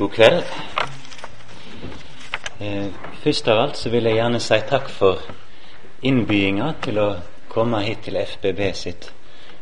[0.00, 0.44] God kveld.
[2.60, 2.86] Eh,
[3.22, 5.18] først av alt så vil jeg gjerne si takk for
[6.08, 7.08] innbyinga til å
[7.52, 9.10] komme hit til FBB sitt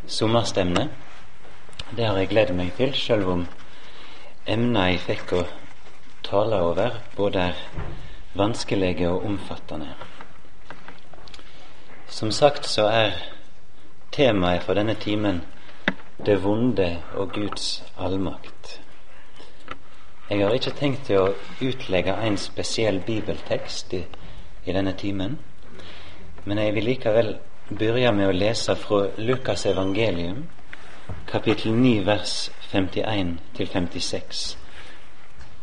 [0.06, 0.84] sommerstevne.
[1.90, 3.42] Det har jeg gledet meg til, sjøl om
[4.46, 5.42] emna jeg fikk å
[6.28, 7.64] tale over, både er
[8.38, 9.96] vanskelige og omfattende.
[12.06, 13.18] Som sagt så er
[14.14, 15.42] temaet for denne timen
[16.22, 18.57] det vonde og Guds allmakt.
[20.30, 21.28] Jeg har ikke tenkt til å
[21.64, 24.02] utlegge en spesiell bibeltekst i,
[24.68, 25.38] i denne timen,
[26.44, 27.30] men jeg vil likevel
[27.70, 30.42] begynne med å lese fra Lukas evangelium,
[31.32, 32.36] kapittel 9, vers
[32.68, 34.44] 51 til 56.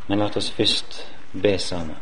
[0.08, 1.00] Men la oss først
[1.34, 2.02] be sammen.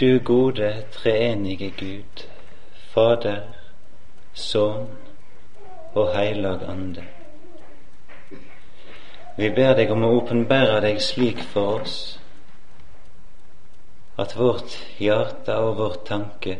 [0.00, 2.26] Du gode, treenige Gud,
[2.90, 3.61] Fader,
[4.34, 4.88] Sønn
[5.94, 7.04] og Heilag Ande.
[9.36, 11.96] Vi ber deg om å åpenbære deg slik for oss
[14.20, 16.58] at vårt hjerte og vår tanke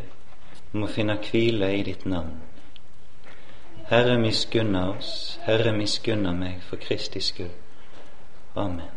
[0.73, 2.41] må finne hvile i ditt navn.
[3.93, 7.53] Herre, miskunna oss, Herre, miskunna meg for Kristi skyld.
[8.57, 8.89] Amen.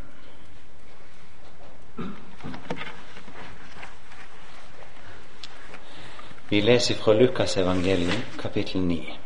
[6.50, 9.18] Vi leser fra Lukas evangeliet, kapittel 9,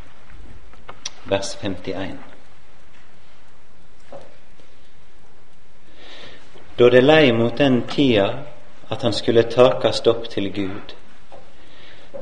[1.25, 2.17] vers 51.
[6.79, 8.29] Da det lei mot den tida
[8.89, 10.95] at han skulle takast opp til Gud,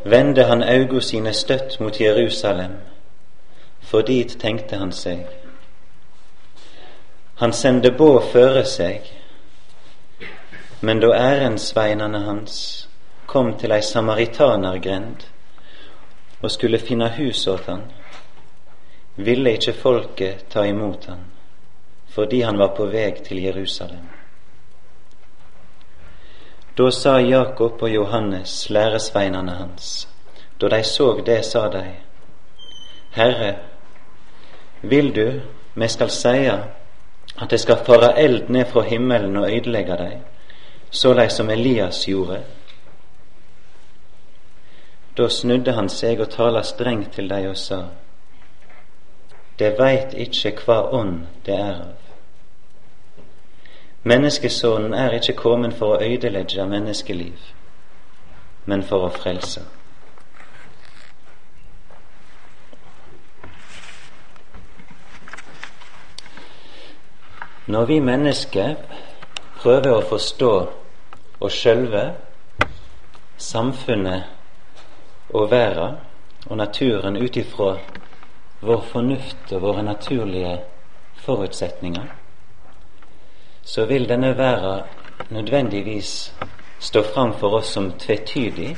[0.04, 2.74] vende han augo sine støtt mot Jerusalem,
[3.82, 5.28] for dit tenkte han seg.
[7.36, 9.14] Han sende båd føre seg,
[10.82, 12.87] men da ærensveinane hans
[13.28, 15.26] kom til ei samaritanergrend
[16.42, 17.84] og skulle finne hus åt han,
[19.16, 21.26] ville ikke folket ta imot han,
[22.14, 24.06] fordi han var på veg til Jerusalem.
[26.78, 30.08] Da sa Jakob og Johannes, læresveinene hans,
[30.62, 31.86] da de så det, sa de,
[33.12, 33.56] Herre,
[34.82, 35.42] vil du
[35.76, 36.54] me skal seie
[37.38, 40.14] at det skal fare eld ned fra himmelen og øydelegge dei,
[40.92, 42.44] såleis som Elias gjorde?
[45.18, 47.86] Da snudde han seg og tala strengt til dei og sa:"
[49.60, 51.96] Det veit ikkje kva ånd det er av.
[54.04, 57.40] Menneskesonen er ikkje kommen for å øydelegge menneskeliv,
[58.66, 59.66] men for å frelse.
[67.68, 68.76] Når vi mennesker
[69.58, 70.54] prøver å forstå
[71.42, 72.14] oss sjølve,
[73.38, 74.37] samfunnet
[75.30, 75.92] og verda
[76.48, 77.78] og naturen ut ifra
[78.62, 80.58] vår fornuft og våre naturlige
[81.26, 82.06] forutsetninger,
[83.64, 84.84] så vil denne verda
[85.30, 86.34] nødvendigvis
[86.80, 88.78] stå fram for oss som tvetydig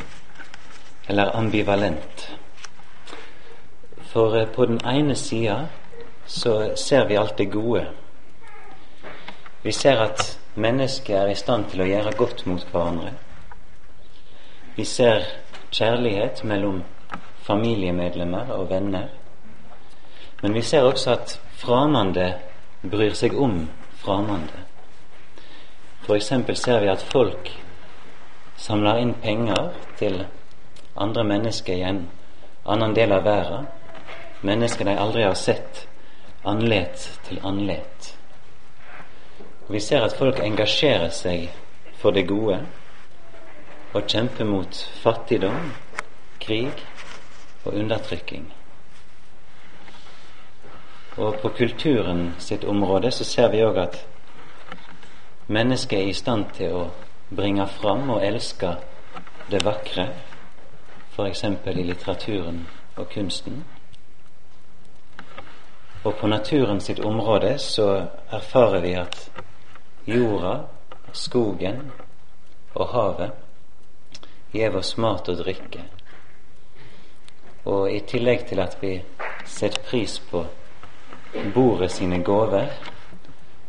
[1.08, 2.38] eller ambivalent.
[4.02, 5.68] For eh, på den ene sida
[6.26, 7.88] så ser vi alt det gode.
[9.62, 13.12] Vi ser at mennesket er i stand til å gjøre godt mot hverandre.
[14.76, 15.26] Vi ser
[15.72, 16.84] kjærlighet mellom
[17.42, 19.08] familiemedlemmer og venner.
[20.42, 22.34] Men vi ser også at framande
[22.92, 23.68] bryr seg om
[24.00, 24.66] framande.
[26.06, 26.32] F.eks.
[26.54, 27.52] ser vi at folk
[28.58, 30.24] samler inn penger til
[30.96, 32.06] andre mennesker i en
[32.66, 33.68] annen del av verden.
[34.42, 35.86] Mennesker de aldri har sett
[36.48, 38.14] andlet til andlet.
[39.70, 41.50] Vi ser at folk engasjerer seg
[42.00, 42.62] for det gode
[43.94, 45.72] og kjempe mot fattigdom,
[46.40, 46.86] krig
[47.66, 48.54] og undertrykking.
[51.18, 53.98] Og på kulturen sitt område så ser vi òg at
[55.48, 56.86] mennesket er i stand til å
[57.36, 58.76] bringe fram og elske
[59.50, 60.08] det vakre,
[61.16, 61.44] f.eks.
[61.44, 62.64] i litteraturen
[62.96, 63.64] og kunsten.
[66.04, 67.90] Og på naturen sitt område så
[68.32, 69.32] erfarer vi at
[70.08, 70.56] jorda,
[71.14, 71.92] skogen
[72.76, 73.49] og havet
[74.54, 75.84] gjev oss mat og drikke.
[77.66, 78.96] Og i tillegg til at vi
[79.46, 80.46] setter pris på
[81.54, 82.70] bordet sine gaver,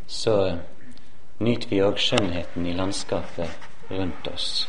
[0.07, 0.57] så
[1.39, 4.69] nyter vi òg skjønnheten i landskapet rundt oss.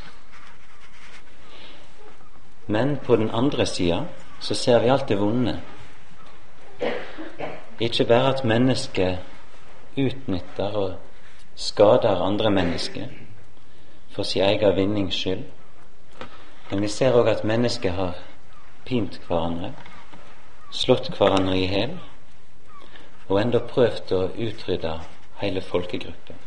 [2.67, 4.03] Men på den andre sida
[4.39, 5.59] så ser vi alt det vonde.
[7.79, 9.17] Ikke bare at mennesket
[9.97, 10.93] utnytter og
[11.55, 13.07] skader andre mennesker
[14.11, 15.43] for sin egen vinnings skyld,
[16.71, 18.15] men vi ser òg at mennesket har
[18.87, 19.73] pint hverandre,
[20.71, 21.97] slått hverandre i hjel
[23.27, 24.93] og enda prøvd å utrydde
[25.41, 26.37] hele folkegrupper.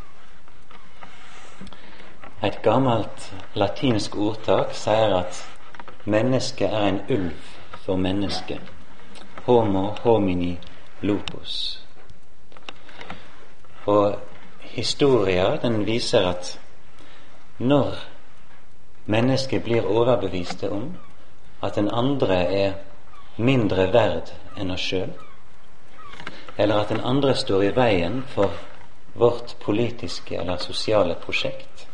[2.44, 5.42] Et gammelt latinsk ordtak sier at
[6.04, 7.52] mennesket er en ulv
[7.84, 8.60] for mennesket.
[9.44, 10.54] Homo homini
[11.04, 11.80] lupus.
[13.86, 14.16] Og
[14.72, 16.58] historia den viser at
[17.58, 18.13] når
[19.04, 20.94] mennesket blir overbeviste om
[21.62, 22.72] at den andre er
[23.36, 25.10] mindre verd enn oss sjøl,
[26.56, 28.52] eller at den andre står i veien for
[29.14, 31.86] vårt politiske eller sosiale prosjekt,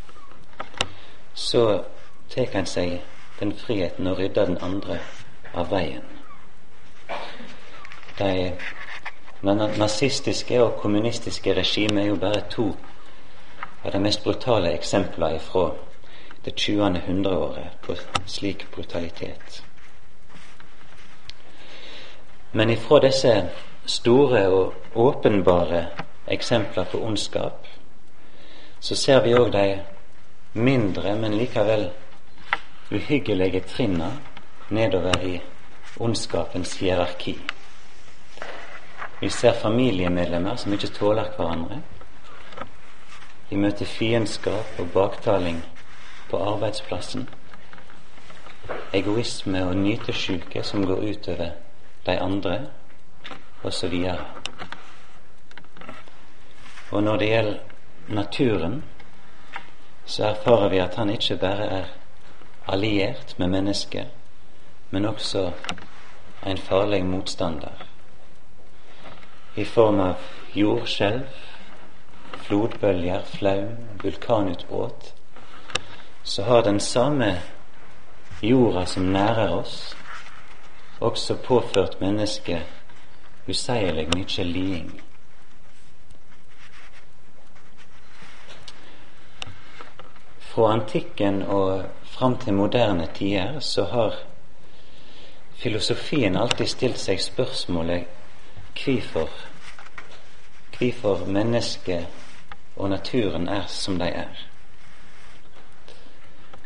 [1.35, 1.83] så
[2.31, 3.01] tar en seg
[3.41, 5.01] den friheten å rydde den andre
[5.57, 6.05] av veien.
[8.21, 8.53] De
[9.81, 12.67] nazistiske og kommunistiske regimer er jo bare to
[13.85, 15.71] av de mest brutale eksemplene fra
[16.45, 17.01] det 20.
[17.07, 17.95] hundreåret på
[18.27, 19.65] slik brutalitet.
[22.53, 23.49] Men ifra disse
[23.87, 25.87] store og åpenbare
[26.27, 27.67] eksempler på ondskap,
[28.81, 29.81] så ser vi òg de
[30.53, 31.91] mindre, men likevel
[32.91, 34.11] uhyggelige trinna
[34.71, 35.41] nedover i
[36.01, 37.39] ondskapens hierarki.
[39.21, 41.83] Vi ser familiemedlemmer som ikke tåler hverandre.
[43.51, 45.63] Vi møter fiendskap og baktaling
[46.31, 47.29] på arbeidsplassen.
[48.93, 51.51] Egoisme og nytesjuke som går utover
[52.07, 52.61] de andre,
[53.63, 53.95] osv.
[53.95, 54.19] Og,
[56.91, 57.59] og når det gjelder
[58.09, 58.85] naturen,
[60.07, 61.85] så erfarer vi at han ikke bare er
[62.69, 64.07] alliert med mennesket,
[64.91, 65.51] men også
[66.47, 67.87] en farlig motstander.
[69.57, 70.15] I form av
[70.55, 71.27] jordskjelv,
[72.47, 75.13] flodbølger, flaum, vulkanutbrudd,
[76.23, 77.43] så har den samme
[78.43, 79.97] jorda som nærer oss,
[81.01, 82.63] også påført mennesket
[83.49, 85.03] useierlig mye liding.
[90.41, 94.15] Fra antikken og fram til moderne tider så har
[95.55, 98.05] filosofien alltid stilt seg spørsmålet
[98.81, 99.29] hvorfor
[100.81, 102.07] hvorfor mennesket
[102.77, 104.50] og naturen er som de er.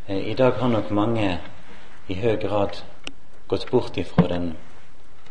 [0.07, 1.39] Eh, I dag har nok mange
[2.09, 2.83] i høy grad
[3.49, 4.51] gått bort ifra den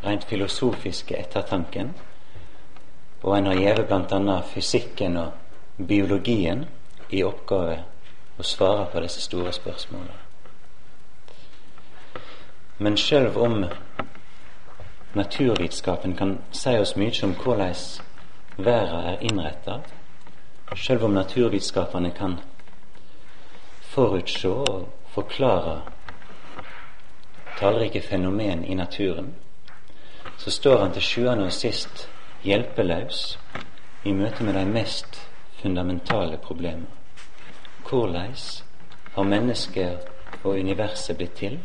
[0.01, 1.91] rent filosofiske ettertanken,
[3.21, 4.37] og en har gitt bl.a.
[4.41, 5.31] fysikken og
[5.77, 6.65] biologien
[7.09, 7.75] i oppgave
[8.39, 10.17] å svare på disse store spørsmålene.
[12.79, 13.59] Men sjøl om
[15.13, 17.77] naturvitenskapen kan si oss mye om hvordan
[18.57, 19.77] verden er innretta,
[20.73, 22.39] sjøl om naturvitenskapene kan
[23.93, 25.81] forutse og forklare
[27.59, 29.35] tallrike fenomen i naturen,
[30.37, 32.09] så står han til sjuende og sist
[32.43, 33.39] hjelpeløs
[34.03, 35.21] i møte med de mest
[35.61, 36.89] fundamentale problemer.
[37.89, 38.35] Hvordan
[39.13, 39.97] har mennesket
[40.43, 41.59] og universet blitt til?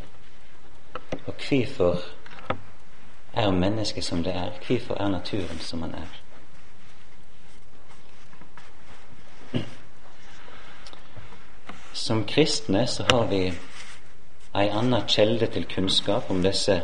[1.27, 1.99] Og hvorfor
[3.33, 4.51] er mennesket som det er?
[4.67, 6.28] Hvorfor er naturen som den er?
[12.09, 13.53] Som kristne så har vi
[14.57, 16.79] ei anna kjelde til kunnskap om disse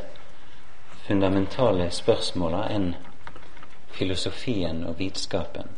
[1.06, 2.90] fundamentale spørsmåla enn
[3.96, 5.70] filosofien og vitenskapen.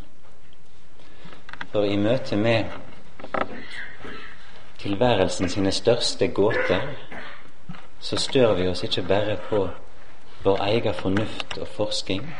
[1.70, 2.74] For i møte med
[4.82, 6.82] tilværelsen sine største gåter,
[8.00, 9.68] så stør vi oss ikke bare på
[10.42, 12.34] vår egen fornuft og forsking,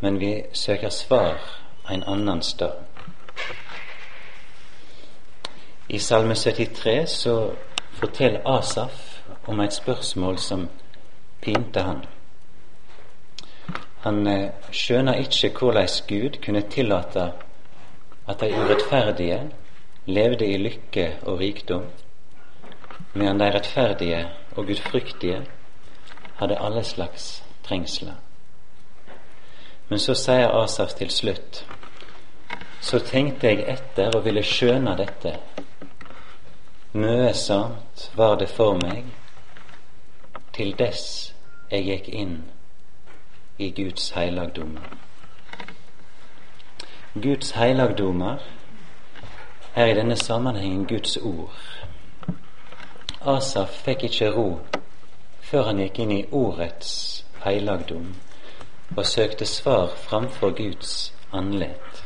[0.00, 1.40] men vi søker svar
[1.88, 2.76] en annen sted.
[5.88, 7.54] I Salme 73 så
[7.92, 10.68] forteller Asaf om et spørsmål som
[11.42, 12.04] pinte han.
[14.00, 17.32] Han eh, skjønner ikke hvordan Gud kunne tillate
[18.28, 19.40] at de urettferdige
[20.06, 21.84] levde i lykke og rikdom,
[23.14, 24.26] medan de rettferdige
[24.56, 25.46] og gudfryktige
[26.36, 28.14] hadde alle slags trengsler.
[29.88, 31.66] Men så sier Asaf til slutt
[32.86, 35.32] så tenkte jeg etter og ville skjøne dette.
[36.96, 39.04] Møe sant var det for meg,
[40.56, 41.34] til dess
[41.68, 42.38] jeg gikk inn
[43.60, 44.86] i Guds heilagdommer.
[47.26, 48.40] Guds heilagdommer
[49.74, 51.60] er i denne sammenhengen Guds ord.
[53.20, 54.48] Asaf fikk ikke ro
[55.50, 56.96] før han gikk inn i ordets
[57.44, 58.14] heilagdom
[58.96, 62.04] og søkte svar framfor Guds andlet.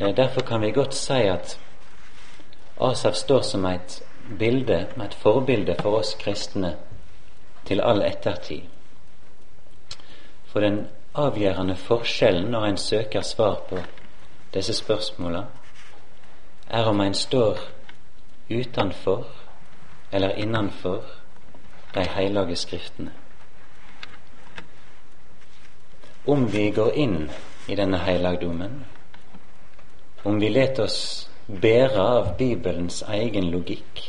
[0.00, 1.58] Eh, derfor kan vi godt si at
[2.80, 4.02] Asaf står som et
[4.38, 6.76] bilde, et forbilde for oss kristne
[7.64, 8.62] til all ettertid.
[10.46, 13.78] For den avgjørende forskjellen når en søker svar på
[14.54, 15.44] disse spørsmåla,
[16.70, 17.58] er om en står
[18.50, 19.26] utenfor
[20.12, 21.02] eller innenfor
[21.94, 23.12] de hellige skriftene.
[26.26, 27.30] Om vi går inn
[27.68, 28.84] i denne helligdommen,
[30.24, 31.28] om vi leter oss
[31.60, 34.02] bære av Bibelens egen logikk,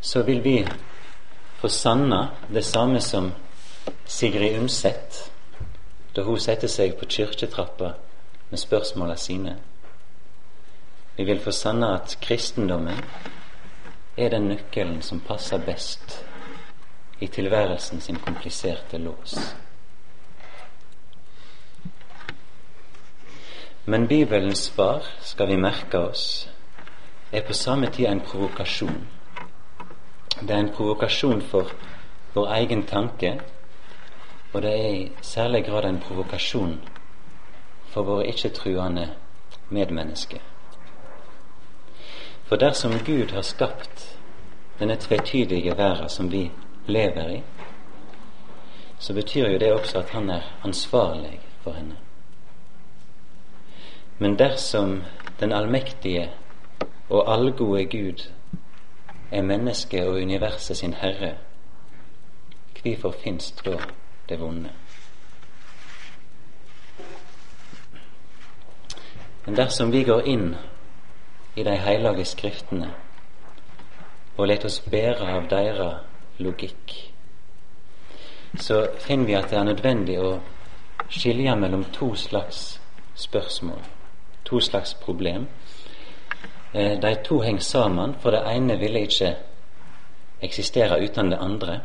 [0.00, 0.58] så vil vi
[1.60, 3.32] få sanna det samme som
[4.04, 5.30] Sigrid Undset
[6.14, 7.94] da hun setter seg på kirketrappa
[8.50, 9.56] med spørsmåla sine.
[11.16, 13.00] Vi vil få sanna at kristendommen
[14.16, 16.20] er den nøkkelen som passer best
[17.20, 19.38] i tilværelsen sin kompliserte lås.
[23.86, 26.48] Men Bibelens svar, skal vi merke oss,
[27.32, 29.08] er på samme tid en provokasjon.
[30.40, 31.68] Det er en provokasjon for
[32.34, 33.40] vår egen tanke,
[34.52, 36.80] og det er i særlig grad en provokasjon
[37.92, 39.08] for våre ikke-truende
[39.68, 40.40] medmennesker.
[42.44, 44.18] For dersom Gud har skapt
[44.78, 46.50] denne tvetydige verden som vi
[46.86, 47.42] lever i,
[48.98, 52.03] så betyr jo det også at han er ansvarlig for henne.
[54.18, 55.02] Men dersom
[55.40, 56.30] den allmektige
[57.10, 58.30] og allgode Gud
[59.30, 61.34] er mennesket og universet sin herre,
[62.82, 63.78] hvorfor finst da
[64.28, 64.70] det vonde?
[69.46, 70.54] Men dersom vi går inn
[71.56, 72.90] i de hellige skriftene
[74.36, 76.94] og lar oss bære av deres logikk,
[78.60, 80.30] så finner vi at det er nødvendig å
[81.08, 82.80] skilje mellom to slags
[83.14, 83.82] spørsmål,
[84.44, 85.48] to slags problem.
[86.72, 89.36] Eh, de to henger sammen, for det ene ville ikke
[90.42, 91.80] eksistere uten det andre.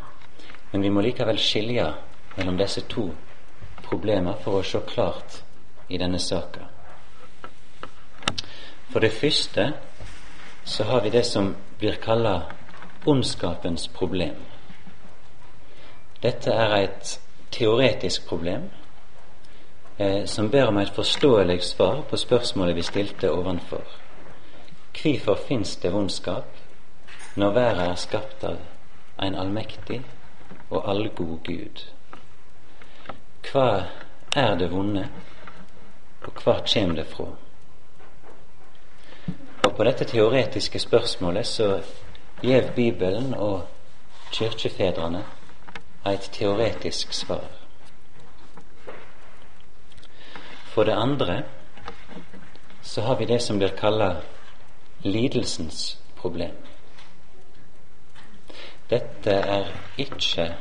[0.72, 1.94] Men vi må likevel skilje
[2.38, 3.10] mellom disse to
[3.84, 5.42] problemer for å se klart
[5.90, 6.68] i denne saka.
[8.90, 9.74] For det første
[10.66, 12.42] så har vi det som blir kalla
[13.06, 14.36] ondskapens problem.
[16.24, 17.20] Dette er et
[17.52, 18.70] teoretisk problem
[20.00, 23.84] eh, som ber om et forståelig svar på spørsmålet vi stilte ovenfor.
[25.02, 26.46] Hvorfor fins det vondskap
[27.36, 28.58] når verden er skapt av
[29.22, 30.02] en allmektig
[30.70, 31.84] og allgod Gud?
[33.52, 33.84] Hva
[34.36, 35.08] er det vonde,
[36.26, 37.30] og hva kommer det fra?
[39.64, 41.82] Og på dette teoretiske spørsmålet så
[42.44, 43.68] gjev Bibelen og
[44.32, 45.24] kirkefedrene
[46.06, 47.59] et teoretisk svar.
[50.74, 51.44] For det andre
[52.82, 54.16] så har vi det som blir kalla
[55.04, 56.56] lidelsens problem.
[58.90, 60.56] Dette er ikke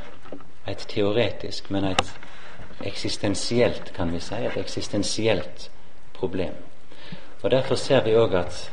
[0.67, 2.19] et teoretisk, men et
[2.85, 5.71] eksistensielt, kan vi si, et eksistensielt
[6.13, 6.53] problem.
[7.41, 8.71] Og Derfor ser vi òg at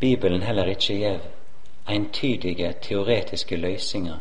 [0.00, 1.18] Bibelen heller ikke gir
[1.88, 4.16] entydige teoretiske løsninger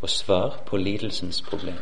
[0.00, 1.78] og svar på lidelsens problem.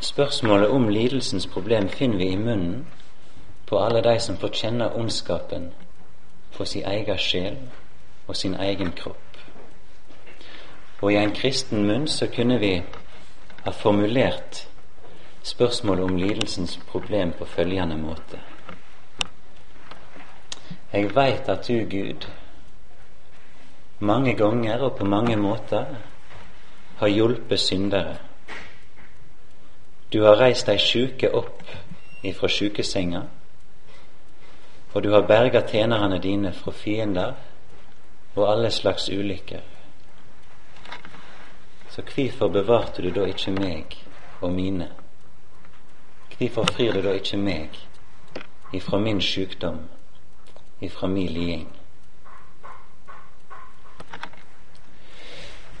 [0.00, 2.86] Spørsmålet om lidelsens problem finner vi i munnen
[3.66, 5.66] på alle de som får kjenne ondskapen
[6.56, 7.58] på sin egen sjel
[8.26, 9.36] og sin egen kropp.
[11.00, 12.72] Og i en kristen munn så kunne vi
[13.64, 14.66] ha formulert
[15.42, 18.40] spørsmålet om lidelsens problem på følgende måte.
[20.92, 22.26] Jeg veit at du, Gud,
[23.98, 25.84] mange ganger og på mange måter
[26.96, 28.16] har hjulpet syndere.
[30.12, 31.62] Du har reist dei sjuke opp
[32.26, 33.22] ifra sjukesenga,
[34.92, 37.34] og du har berga tjenerne dine fra fiender
[38.34, 39.62] og alle slags ulykker.
[41.90, 43.96] Så hvorfor bevarte du da ikke meg
[44.40, 44.90] og mine?
[46.38, 47.78] Hvorfor frir du da ikke meg
[48.72, 49.80] ifra min sjukdom?
[50.80, 51.68] ifra min liding.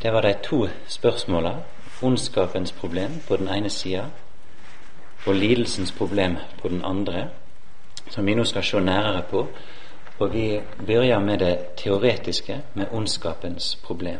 [0.02, 1.56] Det var de to spørsmåla.
[2.02, 4.04] Ondskapens problem på den ene sida
[5.26, 7.28] og lidelsens problem på den andre,
[8.10, 9.46] som vi nå skal se nærere på.
[10.18, 14.18] Og vi begynner med det teoretiske, med ondskapens problem.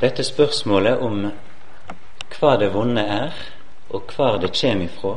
[0.00, 1.30] Dette spørsmålet om
[2.38, 3.32] hva det vonde er,
[3.90, 5.16] og hvor det kommer ifra,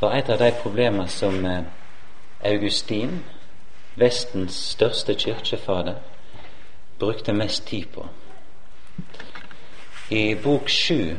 [0.00, 1.64] var et av de problemer som eh,
[2.44, 3.24] Augustin,
[3.96, 5.94] Vestens største kirkefader,
[6.98, 8.06] brukte mest tid på.
[10.08, 11.16] I bok sju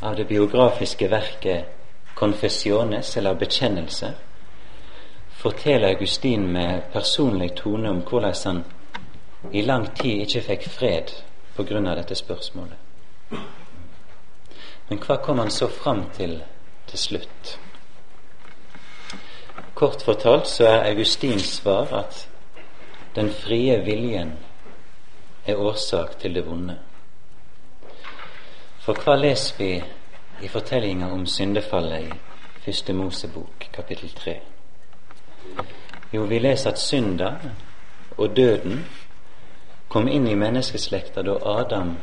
[0.00, 1.64] av det biografiske verket
[2.14, 4.12] 'Confessiones', eller 'Bekjennelse',
[5.30, 8.64] forteller Augustin med personlig tone om hvordan han
[9.52, 11.12] i lang tid ikke fikk fred
[11.58, 12.76] av dette spørsmålet.
[14.88, 16.42] Men hva kom han så fram til
[16.86, 17.58] til slutt?
[19.74, 22.28] Kort fortalt så er Augustins svar at
[23.14, 24.32] den frie viljen
[25.50, 26.76] er årsak til det vonde.
[28.80, 29.72] For hva leser vi
[30.42, 32.18] i fortellinga om syndefallet i
[32.64, 34.40] Første Mosebok, kapittel tre?
[36.12, 37.34] Jo, vi leser at synda
[38.16, 38.84] og døden
[39.88, 41.96] kom inn i menneskeslekta da Adam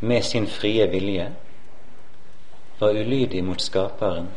[0.00, 1.30] med sin frie vilje
[2.78, 4.28] var ulydig mot Skaperen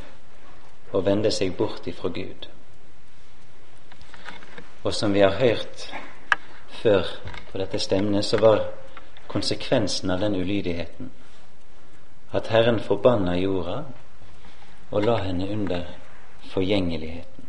[0.92, 2.48] og vende seg bort ifra Gud.
[4.84, 5.90] Og som vi har hørt
[6.82, 7.08] før
[7.52, 8.66] på dette stemnet, så var
[9.28, 11.12] konsekvensen av den ulydigheten
[12.32, 13.84] at Herren forbanna jorda
[14.92, 15.86] og la henne under
[16.54, 17.46] forgjengeligheten.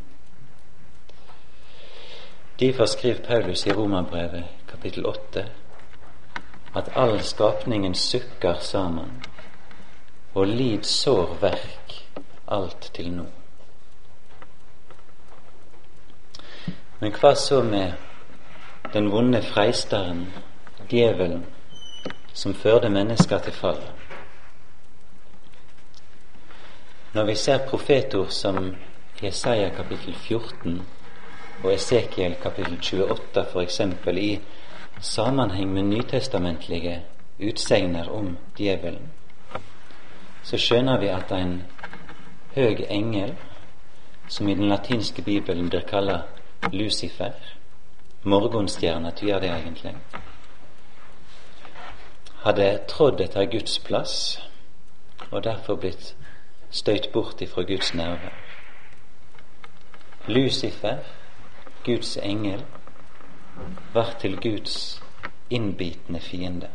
[2.60, 5.44] Derfor skriver Paulus i Romerbrevet kapittel 8
[6.74, 9.22] at all skapningen sukker sammen
[10.34, 11.96] og lid sår verk
[12.48, 13.24] alt til nå.
[17.00, 18.09] Men hva så med
[18.92, 20.26] den vonde freisteren,
[20.90, 21.46] djevelen,
[22.32, 23.82] som førte mennesker til fall?
[27.12, 28.76] Når vi ser profetord som
[29.22, 30.82] Jesaja kapittel 14
[31.64, 33.80] og Esekiel kapittel 28 f.eks.
[34.16, 34.40] i
[35.00, 37.02] sammenheng med nytestamentlige
[37.40, 39.10] utsegner om djevelen,
[40.42, 41.62] så skjønner vi at en
[42.54, 43.34] høg engel,
[44.28, 47.32] som i den latinske bibelen blir kalt Lucifer,
[48.22, 49.94] morgenstjerna tyder det egentlig,
[52.44, 54.14] hadde trådd etter Guds plass
[55.30, 56.14] og derfor blitt
[56.70, 58.30] støyt bort ifra Guds nerve.
[60.26, 60.98] Lucifer,
[61.84, 62.64] Guds engel,
[63.94, 65.02] var til Guds
[65.50, 66.68] innbitende fiende.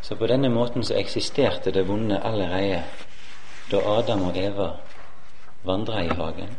[0.00, 2.84] Så på denne måten så eksisterte det vonde allerede
[3.70, 4.70] da Adam og Eva
[5.64, 6.56] vandra i hagen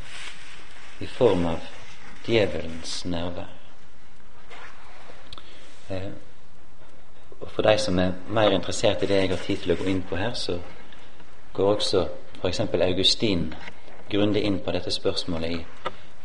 [1.00, 1.79] i form av
[2.30, 3.50] djevelens nærvær.
[5.90, 6.12] Eh,
[7.42, 9.88] og For de som er mer interessert i det jeg har tid til å gå
[9.90, 10.60] inn på her, så
[11.54, 12.08] går også
[12.42, 12.60] f.eks.
[12.60, 13.54] Augustin
[14.10, 15.66] grundig inn på dette spørsmålet i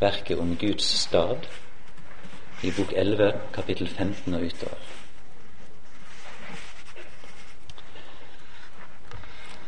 [0.00, 1.46] verket om Guds stad,
[2.62, 4.92] i bok 11, kapittel 15 og utover.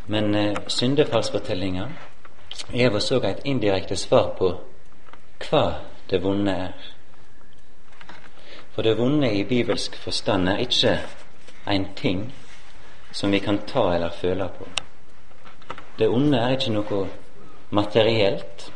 [0.06, 1.88] Men eh, syndefallsfortellinga
[2.94, 4.52] oss òg et indirekte svar på
[5.48, 5.64] hva
[6.10, 6.72] det vonde er.
[8.74, 10.98] For det vonde i bibelsk forstand er ikke
[11.66, 12.26] en ting
[13.12, 14.68] som vi kan ta eller føle på.
[15.98, 17.06] Det onde er ikke noe
[17.70, 18.70] materielt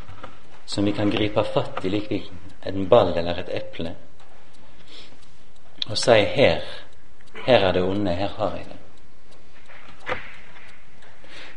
[0.65, 2.31] som vi kan gripe fatt i lik
[2.65, 3.95] en ball eller et eple
[5.89, 6.61] og si her,
[7.45, 8.77] her er det onde, her har jeg det.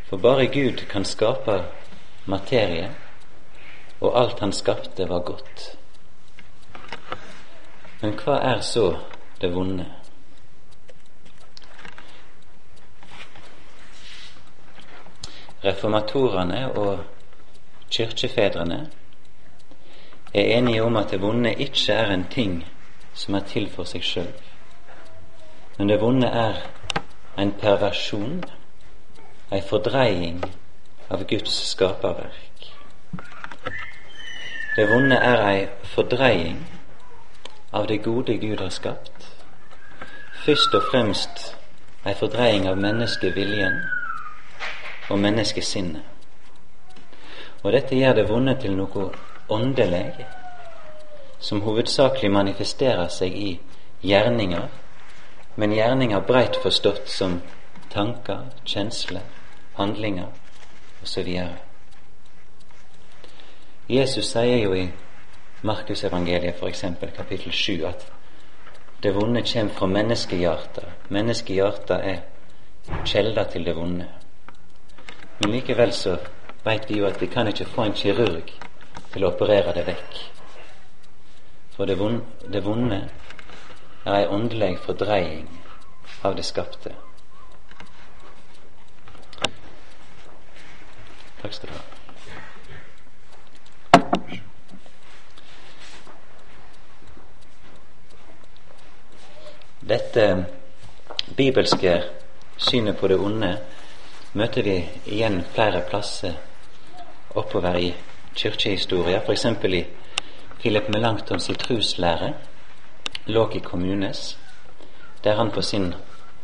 [0.08, 1.64] For bare Gud kan skape
[2.26, 2.90] materie,
[4.00, 5.78] og alt han skapte, var godt.
[8.00, 8.96] Men hva er så
[9.40, 9.86] det vonde?
[15.64, 16.98] Reformatorene og
[17.90, 18.90] kirkefedrene
[20.34, 22.64] er enige om at det vonde ikke er en ting
[23.14, 24.32] som er til for seg sjøl,
[25.78, 26.60] men det vonde er
[27.38, 28.42] en perversjon
[29.54, 30.42] ei fordreiing
[31.08, 32.53] av Guds skaperverk.
[34.76, 36.64] Det vonde er ei fordreiing
[37.72, 39.28] av det gode Gud har skapt.
[40.44, 41.44] Først og fremst
[42.06, 43.76] ei fordreiing av menneskeviljen
[45.10, 46.02] og menneskesinnet.
[47.62, 49.04] Og dette gjør det vonde til noe
[49.48, 50.26] åndelig
[51.38, 53.52] som hovedsakelig manifesterer seg i
[54.02, 54.66] gjerninger,
[55.54, 57.38] men gjerninger breit forstått som
[57.94, 59.22] tanker, kjensler,
[59.78, 60.34] handlinger
[61.02, 61.30] osv.
[63.88, 64.90] Jesus sier jo i
[65.62, 66.84] Markusevangeliet f.eks.
[67.16, 68.06] kapittel 7 at
[69.02, 70.84] det vonde kommer fra menneskehjertet.
[71.08, 72.20] Menneskehjertet er
[73.04, 74.08] kjelda til det vonde.
[75.40, 76.16] Men likevel så
[76.64, 78.52] veit vi jo at vi kan ikke få en kirurg
[79.12, 80.20] til å operere det vekk.
[81.76, 83.00] For det vonde,
[84.04, 85.48] er ei åndelig fordreiing
[86.24, 86.94] av det skapte.
[91.42, 91.93] Takk skal du ha.
[99.84, 100.46] Dette
[101.36, 102.02] bibelske
[102.56, 103.50] synet på det onde
[104.32, 106.38] møter vi igjen flere plasser
[107.34, 107.90] oppover i
[108.34, 109.44] kirkehistorie, f.eks.
[109.44, 109.84] i
[110.60, 112.32] Philip Melanchtons troslære,
[113.26, 114.38] Låki kommunes,
[115.24, 115.94] der han på sin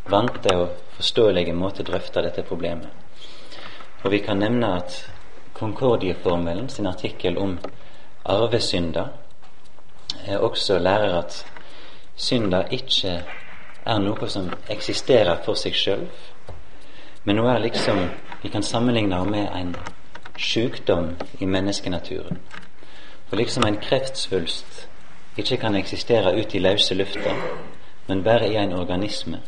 [0.04, 2.88] vante og forståelige måte drøfter dette problemet.
[4.02, 5.12] Og vi kan nevne at
[5.60, 7.58] Concordieformelen sin artikkel om
[8.24, 9.08] arvesynder
[10.38, 11.46] også lærer at
[12.16, 13.22] synda ikke
[13.86, 16.06] er noe som eksisterer for seg sjøl,
[17.24, 18.08] men hun er liksom
[18.42, 19.74] Vi kan sammenligne med en
[20.38, 22.38] sjukdom i menneskenaturen.
[23.28, 24.88] For liksom en kreftsvulst
[25.36, 27.34] ikke kan eksistere ut i løse lufta,
[28.06, 29.42] men bare i en organisme.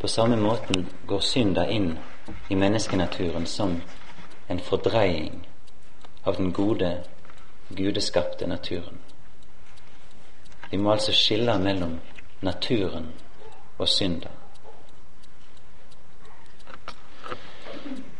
[0.00, 1.98] På samme måten går synda inn
[2.50, 3.80] i menneskenaturen som
[4.50, 5.48] en fordreiing
[6.22, 7.04] av den gode,
[7.68, 8.98] gudeskapte naturen.
[10.70, 12.00] Vi må altså skille mellom
[12.42, 13.12] naturen
[13.78, 14.30] og synder.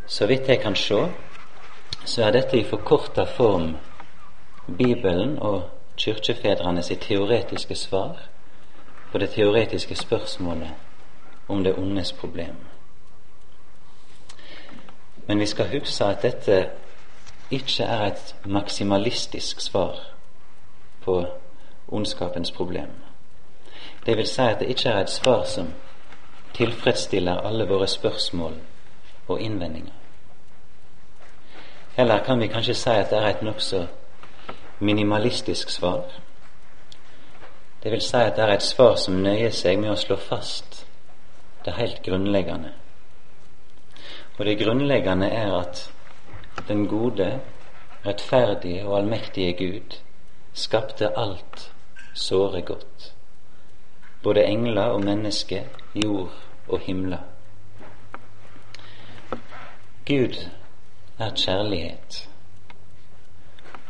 [0.06, 1.02] Så vidt jeg kan se,
[2.04, 3.76] så er dette i forkorta form
[4.78, 5.62] Bibelen og
[5.96, 8.26] kirkefedrene sitt teoretiske svar
[9.12, 10.70] på det teoretiske spørsmålet
[11.48, 12.69] om det ondes problem.
[15.30, 16.70] Men vi skal huske at dette
[17.50, 19.98] ikke er et maksimalistisk svar
[21.04, 21.26] på
[21.88, 22.88] ondskapens problem.
[24.06, 25.68] Det vil si at det ikke er et svar som
[26.54, 28.56] tilfredsstiller alle våre spørsmål
[29.28, 29.92] og innvendinger.
[31.96, 33.86] Heller kan vi kanskje si at det er et nokså
[34.80, 36.02] minimalistisk svar.
[37.82, 40.86] Det vil si at det er et svar som nøyer seg med å slå fast
[41.64, 42.79] det helt grunnleggende.
[44.40, 45.92] Og det grunnleggende er at
[46.68, 47.40] den gode,
[48.06, 49.96] rettferdige og allmektige Gud
[50.52, 51.72] skapte alt
[52.14, 53.14] såre godt.
[54.22, 55.62] Både engler og mennesker,
[55.94, 56.32] jord
[56.68, 57.18] og himler.
[60.06, 60.48] Gud
[61.18, 62.28] er kjærlighet.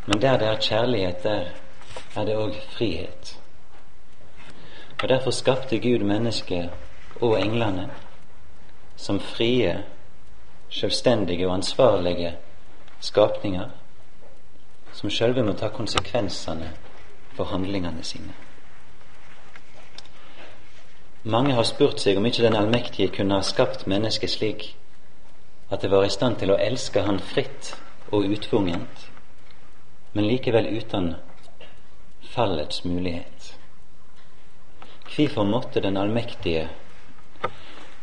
[0.06, 1.44] Men der det er kjærlighet, der
[2.16, 3.40] er det òg frihet.
[5.02, 6.70] Og Derfor skapte Gud mennesket
[7.20, 7.90] og englene
[8.96, 9.84] som frie,
[10.70, 12.36] selvstendige og ansvarlige
[13.00, 13.68] skapninger,
[14.92, 16.70] som sjølve må ta konsekvensene
[17.34, 18.34] for handlingene sine.
[21.24, 24.70] Mange har spurt seg om ikke den allmektige kunne ha skapt mennesket slik
[25.70, 27.74] at det var i stand til å elske Han fritt
[28.10, 29.10] og utvungent,
[30.12, 31.14] men likevel uten
[32.32, 33.56] fallets mulighet.
[35.10, 36.68] Hvorfor måtte den allmektige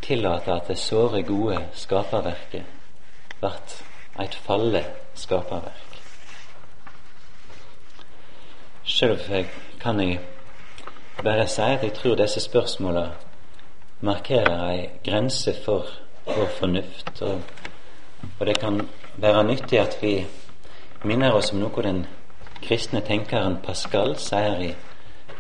[0.01, 2.63] tillate at det såre gode skaperverket
[3.41, 3.83] vart
[4.19, 4.83] eit falle
[5.15, 6.01] skaperverk?
[8.87, 9.45] Sjøl
[9.81, 10.19] kan jeg
[11.23, 13.07] bare si at jeg tror disse spørsmåla
[14.01, 15.89] markerer ei grense for
[16.25, 17.41] vår fornuft, og,
[18.39, 18.81] og det kan
[19.17, 20.25] være nyttig at vi
[21.03, 22.05] minner oss om noe den
[22.61, 24.71] kristne tenkeren Pascal sier i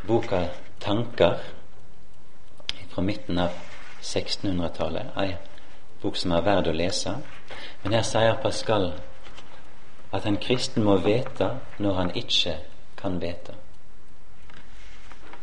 [0.07, 0.47] boka
[0.79, 1.39] 'Tanker'
[2.89, 3.66] fra midten av
[4.07, 5.35] 1600-tallet, ei
[6.01, 7.13] bok som er verd å lese.
[7.83, 8.91] Men her sier Pascal
[10.15, 11.49] at en kristen må vite
[11.83, 12.55] når han ikke
[12.97, 13.55] kan vite.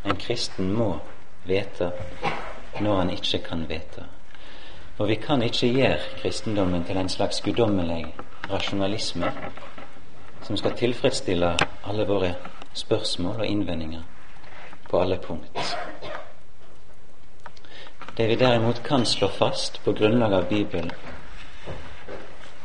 [0.05, 0.95] En kristen må
[1.45, 1.91] vite
[2.81, 4.05] når han ikke kan vite.
[4.97, 8.13] Og vi kan ikke gjøre kristendommen til en slags guddommelig
[8.49, 9.31] rasjonalisme
[10.45, 12.35] som skal tilfredsstille alle våre
[12.73, 14.03] spørsmål og innvendinger
[14.89, 15.77] på alle punkt.
[18.17, 20.91] Det vi derimot kan slå fast på grunnlag av Bibelen,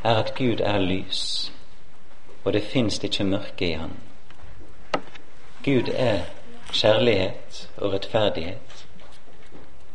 [0.03, 1.53] er at Gud er lys,
[2.45, 3.97] og det fins ikke mørke i Han.
[5.65, 6.21] Gud er
[6.73, 8.87] kjærlighet og rettferdighet.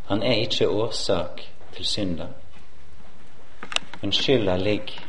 [0.08, 1.42] Han er ikke årsak
[1.76, 2.28] til synda,
[4.02, 5.06] men skylda ligger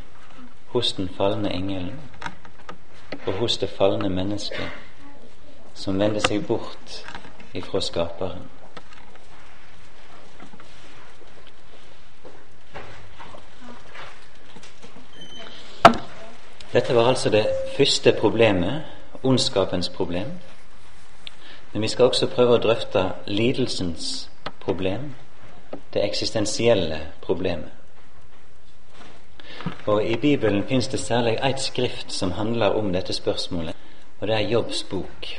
[0.67, 2.01] hos den falne engelen
[3.27, 4.71] og hos det falne mennesket
[5.75, 7.03] som vender seg bort
[7.55, 8.56] ifra Skaperen.
[16.73, 18.83] Dette var altså det første problemet,
[19.23, 20.33] ondskapens problem.
[21.73, 25.15] Men vi skal også prøve å drøfte lidelsens problem,
[25.95, 27.71] det eksistensielle problemet.
[29.87, 33.75] Og I Bibelen fins det særlig ett skrift som handler om dette spørsmålet,
[34.21, 35.33] og det er Jobbs bok.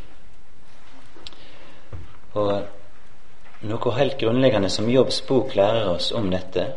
[2.34, 2.66] Og
[3.62, 6.68] Noe helt grunnleggende som Jobbs bok lærer oss om dette,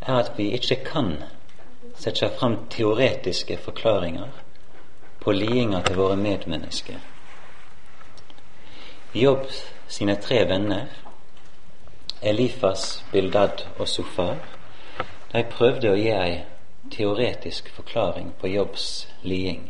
[0.00, 1.16] er at vi ikke kan
[1.98, 4.28] sette fram teoretiske forklaringer
[5.18, 6.98] på lidinga til våre medmennesker.
[9.14, 9.48] Jobb
[9.88, 10.86] sine tre venner,
[12.22, 14.36] Elifas, Bildad og Sofar,
[15.32, 16.36] de prøvde å gi ei
[16.92, 19.66] teoretisk forklaring på Jobbs liding.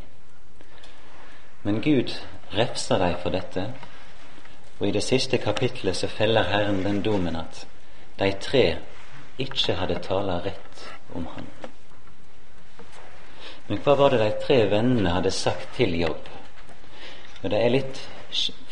[1.62, 2.12] Men Gud
[2.54, 3.64] refser deg for dette,
[4.78, 7.64] og i det siste kapitlet så feller Herren den domen at
[8.18, 8.66] de tre
[9.38, 11.50] ikke hadde tala rett om han.
[13.68, 16.28] Men hva var det de tre vennene hadde sagt til Jobb?
[17.42, 18.00] Og Det er litt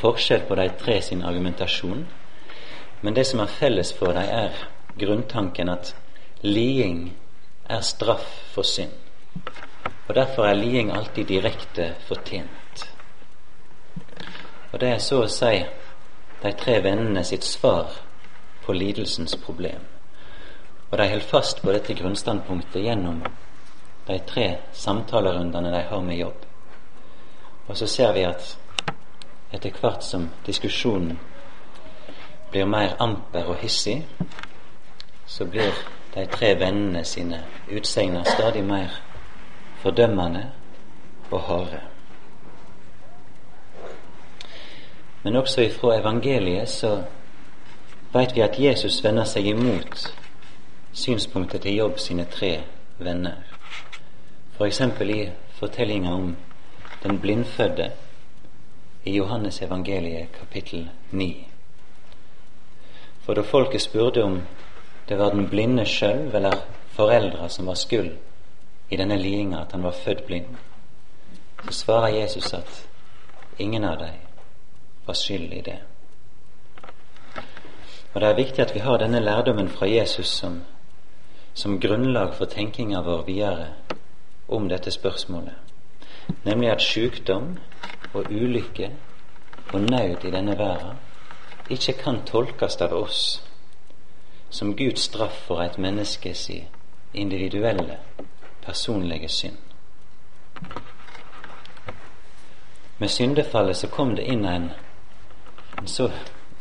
[0.00, 2.06] forskjell på de tre sin argumentasjon,
[3.02, 4.56] men det som er felles for dem, er
[4.98, 5.92] grunntanken at
[6.42, 7.12] liding
[7.68, 8.92] er straff for synd.
[10.09, 12.88] Og Derfor er liding alltid direkte fortjent.
[14.72, 15.64] Og det er så å si
[16.42, 17.92] de tre vennene sitt svar
[18.64, 19.85] på lidelsens problem.
[20.90, 23.22] Og de holder fast på dette grunnstandpunktet gjennom
[24.06, 26.46] de tre samtalerundene de har med jobb.
[27.68, 28.58] Og så ser vi at
[29.52, 31.18] etter hvert som diskusjonen
[32.50, 34.06] blir mer amper og hissig,
[35.26, 35.74] så blir
[36.14, 37.42] de tre vennene sine
[37.72, 39.02] utsegner stadig mer
[39.82, 40.50] fordømmende
[41.30, 41.80] og harde.
[45.22, 47.02] Men også ifra evangeliet så
[48.12, 50.06] veit vi at Jesus vender seg imot
[50.92, 52.60] synspunktet til Jobb sine tre
[52.98, 53.55] venner.
[54.58, 54.80] F.eks.
[54.80, 56.36] i fortellinga om
[57.02, 57.90] den blindfødde
[59.04, 61.46] i Johannes evangeliet kapittel 9.
[63.20, 64.40] For da folket spurte om
[65.08, 66.56] det var den blinde sjøl eller
[66.88, 68.16] foreldra som var skyld
[68.90, 70.56] i denne lidinga, at han var født blind,
[71.64, 72.88] så svarer Jesus at
[73.58, 74.16] ingen av dem
[75.06, 75.78] var skyld i det.
[78.14, 80.62] Og Det er viktig at vi har denne lærdommen fra Jesus som,
[81.54, 83.66] som grunnlag for tenkinga vår videre
[84.48, 85.54] om dette spørsmålet,
[86.44, 87.59] nemlig at sykdom
[88.14, 88.90] og ulykke
[89.72, 90.96] og nød i denne verden
[91.70, 93.42] ikke kan tolkes av oss
[94.50, 96.50] som Guds straff for et menneskes
[97.14, 97.98] individuelle,
[98.62, 99.56] personlige synd.
[102.98, 104.70] Med syndefallet så kom det inn en,
[105.85, 106.11] så,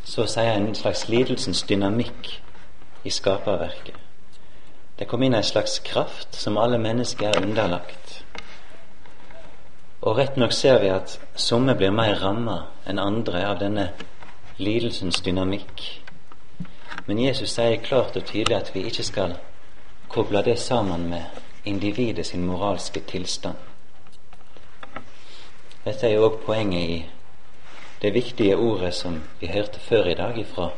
[0.04, 2.34] så å si en slags lidelsens dynamikk
[3.04, 4.05] i skaperverket.
[4.98, 8.24] Det kom inn en slags kraft som alle mennesker er underlagt.
[10.02, 13.90] Og rett nok ser vi at somme blir mer ramma enn andre av denne
[14.58, 15.84] lidelsens dynamikk.
[17.08, 19.36] Men Jesus sier klart og tydelig at vi ikke skal
[20.10, 23.58] koble det sammen med individet sin moralske tilstand.
[25.84, 27.06] Dette er jo òg poenget i
[28.02, 30.70] det viktige ordet som vi hørte før i dag fra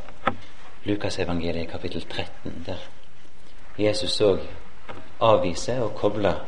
[0.87, 2.96] Lukasevangeliet kapittel 13, der
[3.77, 4.39] Jesus òg
[5.21, 6.45] avviser og kobler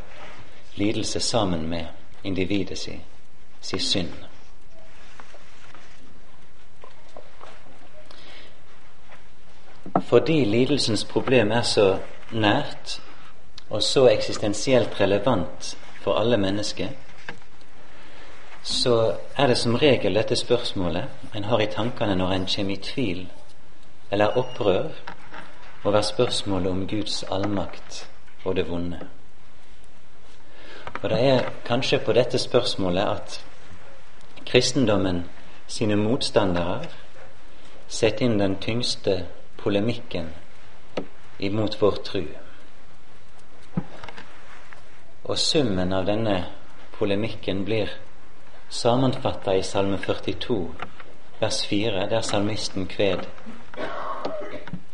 [0.75, 1.85] lidelse sammen med
[2.23, 2.99] individet si,
[3.61, 4.29] si synd.
[10.09, 11.97] fordi lidelsens problem er så
[12.31, 13.01] nært
[13.69, 16.87] og så eksistensielt relevant for alle mennesker,
[18.63, 21.03] så er det som regel dette spørsmålet
[21.35, 23.27] en har i tankene når en kommer i tvil
[24.11, 24.89] eller opprør
[25.83, 28.09] over spørsmålet om Guds allmakt
[28.43, 28.99] og det vonde.
[31.03, 33.45] Og det er kanskje på dette spørsmålet at
[34.45, 35.23] kristendommen
[35.67, 36.81] sine motstandere
[37.87, 39.25] setter inn den tyngste
[39.57, 40.33] polemikken
[41.39, 42.23] imot vår tru.
[45.23, 46.35] Og summen av denne
[46.97, 47.91] polemikken blir
[48.69, 50.59] sammenfatta i Salme 42,
[51.39, 53.25] vers 4, der salmisten kved.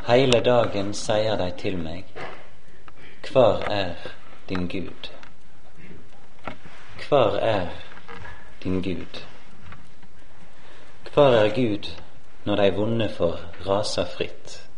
[0.05, 2.05] Heile dagen sier de til meg,
[3.31, 3.95] Hvor er
[4.49, 5.09] din Gud?
[7.07, 7.67] Hvor er
[8.63, 9.21] din Gud?
[11.13, 11.89] Hvor er Gud
[12.45, 14.69] når de vonde får rase fritt?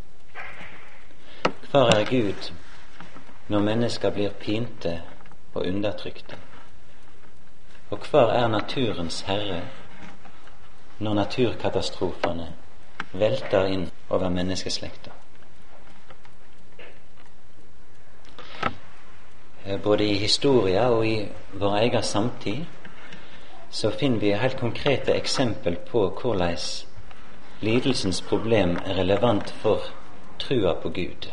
[1.70, 2.52] Hvar er Gud
[3.48, 5.02] når mennesker blir pinte
[5.54, 6.36] og undertrykte?
[7.90, 9.62] Og hvar er naturens herre
[10.98, 12.52] når naturkatastrofene
[13.12, 15.17] velter inn over menneskeslekta?
[19.82, 22.64] Både i historia og i vår egen samtid
[23.70, 26.56] så finner vi helt konkrete eksempel på hvordan
[27.60, 29.82] lidelsens problem er relevant for
[30.38, 31.28] trua på Gud.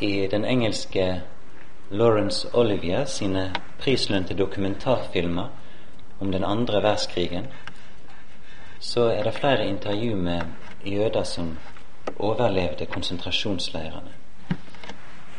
[0.00, 1.22] I den engelske
[1.90, 5.48] Lawrence Olivier sine prislønte dokumentarfilmer
[6.20, 7.46] om den andre verdenskrigen,
[8.80, 10.40] så er det flere intervju med
[10.84, 11.58] jøder som
[12.18, 14.21] overlevde konsentrasjonsleirene.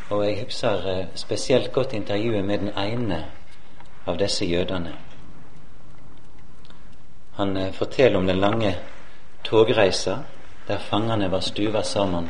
[0.10, 3.24] Og jeg husker eh, spesielt godt intervjuet med den ene
[4.06, 4.94] av disse jødene.
[7.38, 8.76] Han eh, forteller om den lange
[9.44, 10.18] togreisa
[10.68, 12.30] der fangene var stuva sammen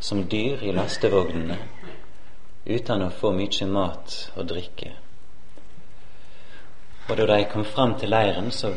[0.00, 1.56] som dyr i lastevognene
[2.66, 4.92] uten å få mye mat og drikke.
[7.06, 8.72] Og da de kom fram til leiren, så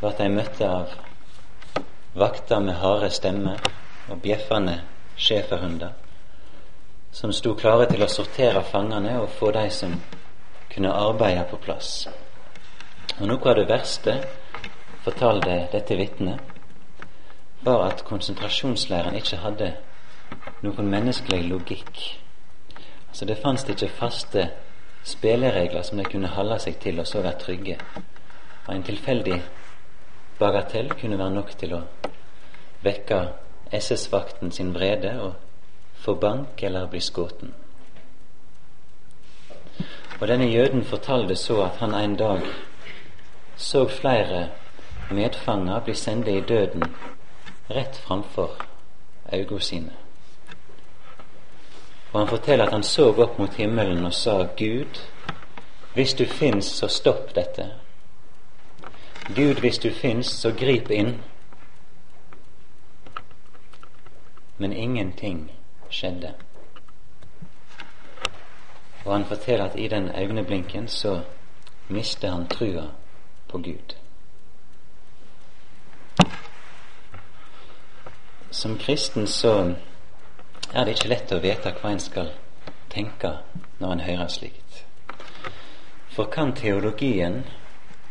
[0.00, 0.92] ble de møtt av
[2.14, 3.60] vakter med harde stemmer
[4.10, 4.82] og bjeffende
[5.16, 5.94] schæferhunder,
[7.12, 9.92] som sto klare til å sortere fangene og få de som
[10.72, 12.08] kunne arbeide, på plass.
[13.20, 14.14] Og Noe av det verste,
[15.04, 16.40] fortalte dette vitnet,
[17.62, 19.68] var at konsentrasjonsleiren ikke hadde
[20.64, 22.00] noen menneskelig logikk.
[23.10, 24.48] Altså Det fantes ikke faste
[25.04, 27.78] spilleregler som de kunne holde seg til og så være trygge.
[28.66, 29.42] Og en tilfeldig
[30.40, 31.84] bagatell kunne være nok til å
[32.82, 33.24] vekke
[33.72, 35.51] SS-vakten sin vrede og
[36.02, 37.44] få bank eller bli skutt.
[40.20, 42.40] Og denne jøden fortalte så at han en dag
[43.56, 44.48] så flere
[45.10, 46.84] medfanger bli sendt i døden
[47.70, 48.50] rett framfor
[49.32, 49.92] øynene sine.
[52.12, 55.00] Og han forteller at han så opp mot himmelen og sa, Gud,
[55.94, 57.70] hvis du fins, så stopp dette.
[59.36, 61.22] Gud, hvis du fins, så grip inn.
[64.58, 65.50] Men ingenting
[65.92, 66.34] skjedde.
[69.04, 71.20] Og han forteller at i den øyeblinken så
[71.88, 72.86] mister han trua
[73.48, 73.96] på Gud.
[78.50, 79.74] Som kristen så
[80.74, 82.30] er det ikke lett å vite hva en skal
[82.92, 83.32] tenke
[83.80, 84.84] når en hører slikt.
[86.12, 87.42] For kan teologien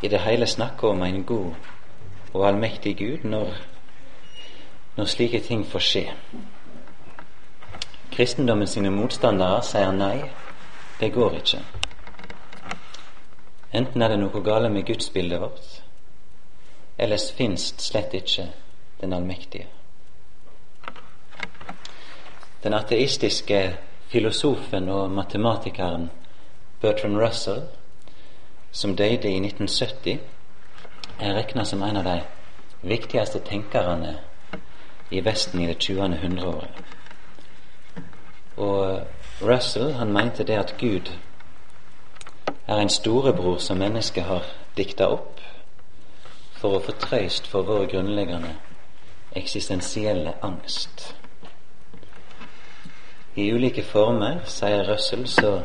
[0.02, 1.54] i det hele snakke om en god
[2.34, 3.54] og allmektig Gud når,
[4.98, 6.06] når slike ting får skje?
[8.12, 10.18] Kristendommen sine motstandere sier nei,
[11.00, 11.62] det går ikke.
[13.72, 15.70] Enten er det noe gale med gudsbildet vårt,
[17.00, 18.50] ellers finst slett ikke
[19.00, 19.68] den allmektige.
[22.64, 23.62] Den ateistiske
[24.12, 26.10] filosofen og matematikeren
[26.82, 27.64] Bertrand Russell,
[28.72, 30.20] som døde i 1970,
[31.20, 32.20] er regna som en av de
[32.82, 34.18] viktigste tenkerne
[35.12, 36.18] i Vesten i det 20.
[36.22, 37.00] hundreåret.
[38.58, 39.02] Og
[39.42, 41.12] Russell han mente det at Gud
[42.68, 44.46] er en storebror som mennesket har
[44.78, 45.40] dikta opp
[46.60, 48.54] for å få trøyst for vår grunnleggende
[49.36, 51.16] eksistensielle angst.
[53.36, 55.62] I ulike former, sier Russell, så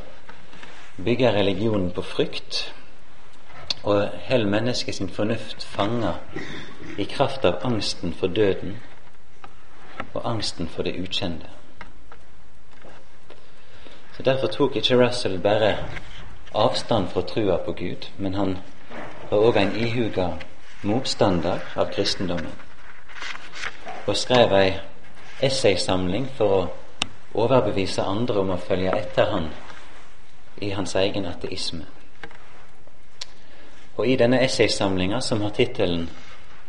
[1.04, 2.72] bygger religionen på frykt
[3.82, 6.14] og holder mennesket sin fornuft fanga
[6.98, 8.78] i kraft av angsten for døden
[10.14, 11.50] og angsten for det ukjente.
[14.16, 15.76] Så Derfor tok ikke Russell bare
[16.54, 18.58] avstand fra trua på Gud, men han
[19.30, 20.28] var òg en ihuga
[20.82, 22.52] motstander av kristendommen,
[24.06, 24.70] og skrev ei
[25.42, 26.62] essaysamling for å
[27.34, 29.50] overbevise andre om å følge etter han
[30.64, 31.84] i hans egen ateisme.
[33.96, 36.08] Og i denne essaysamlinga, som har tittelen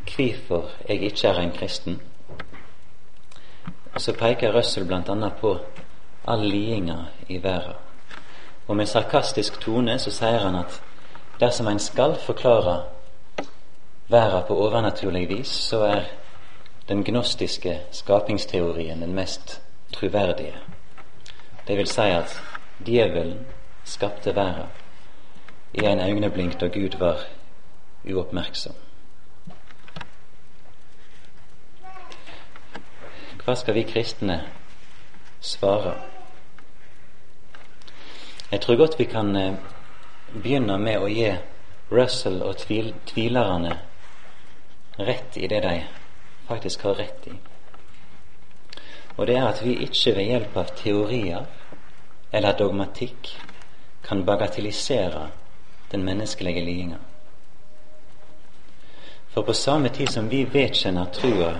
[0.05, 2.01] 'Kvifor jeg ikke er en kristen',
[3.97, 5.29] så peker Russell bl.a.
[5.29, 5.59] på
[6.27, 7.73] all lidinga i verden.
[8.67, 10.81] Og med sarkastisk tone så sier han at
[11.39, 12.81] dersom en skal forklare
[14.07, 16.01] verden på overnaturlig vis, så er
[16.89, 19.61] den gnostiske skapingsteorien den mest
[19.93, 20.55] troverdige.
[21.67, 22.43] Det vil si at
[22.85, 23.45] djevelen
[23.83, 24.67] skapte verden
[25.73, 27.17] i en øyeblink da Gud var
[28.11, 28.75] uoppmerksom.
[33.43, 34.41] Hva skal vi kristne
[35.39, 36.16] svare?
[38.51, 39.53] Jeg tror godt vi kan eh,
[40.33, 41.33] begynne med å gi
[41.91, 43.77] Russell og tvil, tvilerne
[44.97, 45.77] rett i det de
[46.47, 47.35] faktisk har rett i
[49.17, 51.45] og det er at vi ikke ved hjelp av teorier
[52.31, 53.31] eller dogmatikk
[54.05, 55.27] kan bagatellisere
[55.91, 56.97] den menneskelige lidinga.
[59.33, 61.55] For på samme tid som vi vedkjenner trua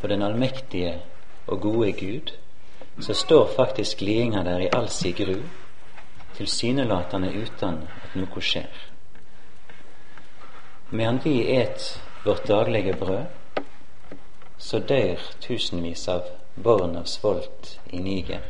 [0.00, 0.94] på den allmektige
[1.46, 2.32] og gode Gud,
[3.00, 5.36] så står faktisk lidinga der i all sin gru,
[6.36, 8.82] tilsynelatende uten at noe skjer.
[10.90, 13.24] Medan vi et vårt daglige brød,
[14.58, 18.44] så dør tusenvis av barn av svolt i Niger.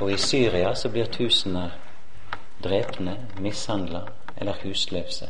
[0.00, 1.74] Og i Syria så blir tusener
[2.64, 4.04] drepne, mishandla
[4.36, 5.28] eller husløse.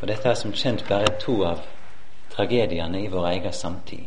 [0.00, 1.60] Og dette er som kjent bare to av
[2.32, 4.06] tragediene i vår egen samtid.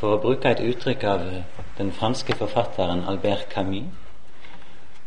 [0.00, 1.26] For å bruke et uttrykk av
[1.76, 3.92] den franske forfatteren Albert Camus,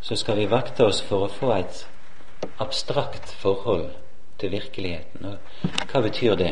[0.06, 1.86] så skal vi vakte oss for å få et
[2.62, 3.88] abstrakt forhold
[4.38, 5.26] til virkeligheten.
[5.26, 6.52] Og hva betyr det?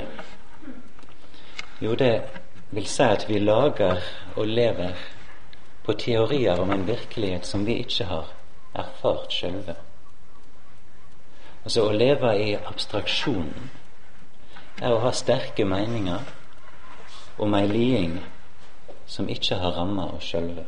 [1.81, 2.13] Jo, det
[2.71, 4.01] vil si at vi lager
[4.35, 4.97] og lever
[5.85, 8.33] på teorier om en virkelighet som vi ikke har
[8.73, 9.75] erfart sjølve.
[11.61, 13.69] Altså å leve i abstraksjonen
[14.81, 16.25] er å ha sterke meninger
[17.41, 18.19] om ei liding
[19.05, 20.65] som ikke har ramma oss sjølve.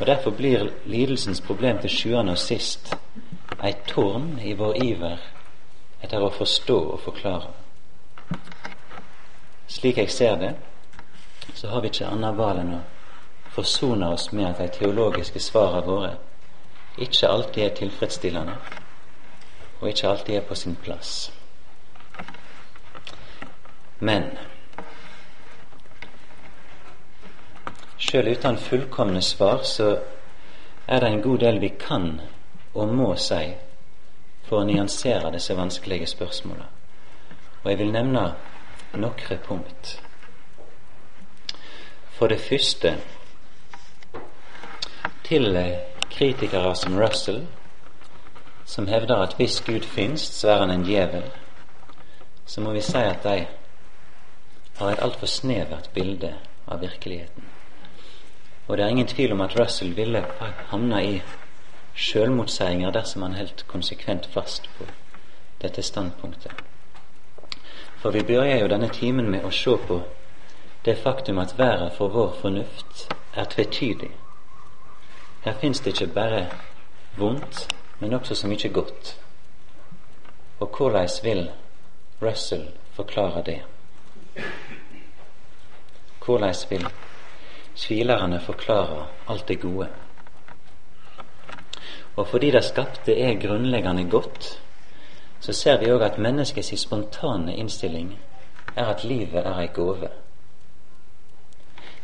[0.00, 2.90] Og Derfor blir lidelsens problem til sjuende og sist
[3.62, 5.22] ei tårn i vår iver
[6.02, 7.54] etter å forstå og forklare.
[9.68, 10.52] Slik jeg ser det,
[11.54, 12.82] så har vi ikke annet valg enn å
[13.54, 16.12] forsone oss med at de teologiske svarene våre
[16.98, 18.58] ikke alltid er tilfredsstillende,
[19.80, 21.30] og ikke alltid er på sin plass.
[23.98, 24.30] Men
[27.96, 29.96] Sjøl uten fullkomne svar så
[30.86, 32.20] er det en god del vi kan
[32.74, 33.54] og må si
[34.46, 36.68] for å nyansere disse vanskelige spørsmålene.
[37.64, 38.26] Og jeg vil nevne
[38.94, 39.96] noen punkt.
[42.16, 42.94] For det første
[45.26, 45.58] til
[46.10, 47.46] kritikere som Russell,
[48.64, 51.26] som hevder at hvis Gud finnes, så er han en djevel,
[52.46, 53.46] så må vi si at de
[54.78, 56.34] har et altfor snevert bilde
[56.66, 57.44] av virkeligheten.
[58.68, 60.24] Og det er ingen tvil om at Russell ville
[60.70, 61.22] havna i
[61.94, 64.88] sjølmotsigelser dersom han holdt konsekvent fast på
[65.62, 66.52] dette standpunktet.
[68.02, 70.00] For vi begynner jo denne timen med å se på
[70.84, 74.10] det faktum at verden for vår fornuft er tvetydig.
[75.44, 76.46] Her fins det ikke bare
[77.16, 77.68] vondt,
[77.98, 79.16] men også så mye godt.
[80.60, 81.48] Og hvordan vil
[82.22, 83.62] Russell forklare det?
[86.24, 86.88] Hvordan vil
[87.76, 89.88] tvilerne forklarer alt det gode.
[92.16, 94.62] Og fordi det skapte er grunnleggende godt,
[95.40, 98.16] så ser vi òg at menneskets spontane innstilling
[98.76, 100.08] er at livet er ei gåve.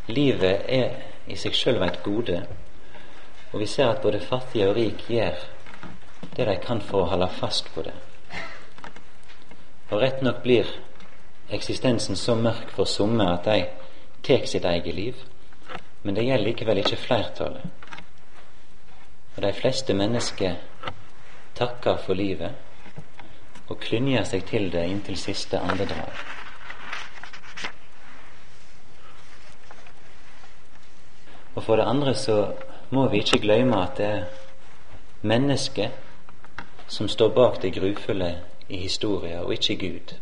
[0.07, 0.91] Livet er
[1.27, 2.43] i seg sjøl et gode,
[3.53, 5.41] og vi ser at både fattige og rik gjør
[6.37, 7.95] det de kan for å holde fast på det.
[9.91, 10.69] Og rett nok blir
[11.53, 13.65] eksistensen så mørk for somme at de
[14.23, 15.15] tar sitt eget liv,
[16.03, 17.65] men det gjelder likevel ikke flertallet.
[19.37, 20.55] Og de fleste mennesker
[21.55, 22.53] takker for livet
[23.69, 26.13] og klynjer seg til det inntil siste andedrag.
[31.55, 32.39] Og for det andre så
[32.91, 34.25] må vi ikke glemme at det er
[35.23, 35.91] mennesket
[36.89, 38.35] som står bak det grufulle
[38.69, 40.15] i historien, og ikke Gud.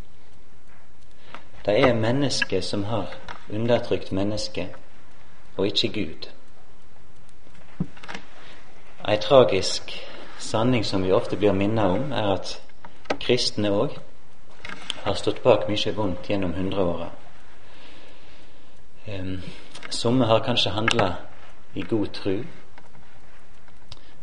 [1.67, 3.15] Det er mennesket som har
[3.53, 4.69] undertrykt mennesket
[5.57, 6.29] og ikke Gud.
[9.09, 9.93] Ei tragisk
[10.39, 12.63] sanning som vi ofte blir minnet om, er at
[13.21, 13.99] kristne òg
[15.05, 17.11] har stått bak mye vondt gjennom hundreåra.
[19.09, 19.41] Um,
[19.91, 21.15] Somme har kanskje handla
[21.75, 22.45] i god tru,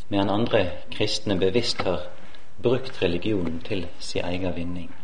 [0.09, 2.07] medan andre kristne bevisst har
[2.63, 4.95] brukt religionen til sin egen vinning.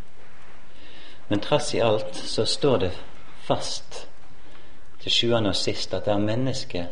[1.28, 2.92] Men trass i alt så står det
[3.44, 4.08] fast
[5.02, 6.88] til sjuende og sist at det er mennesket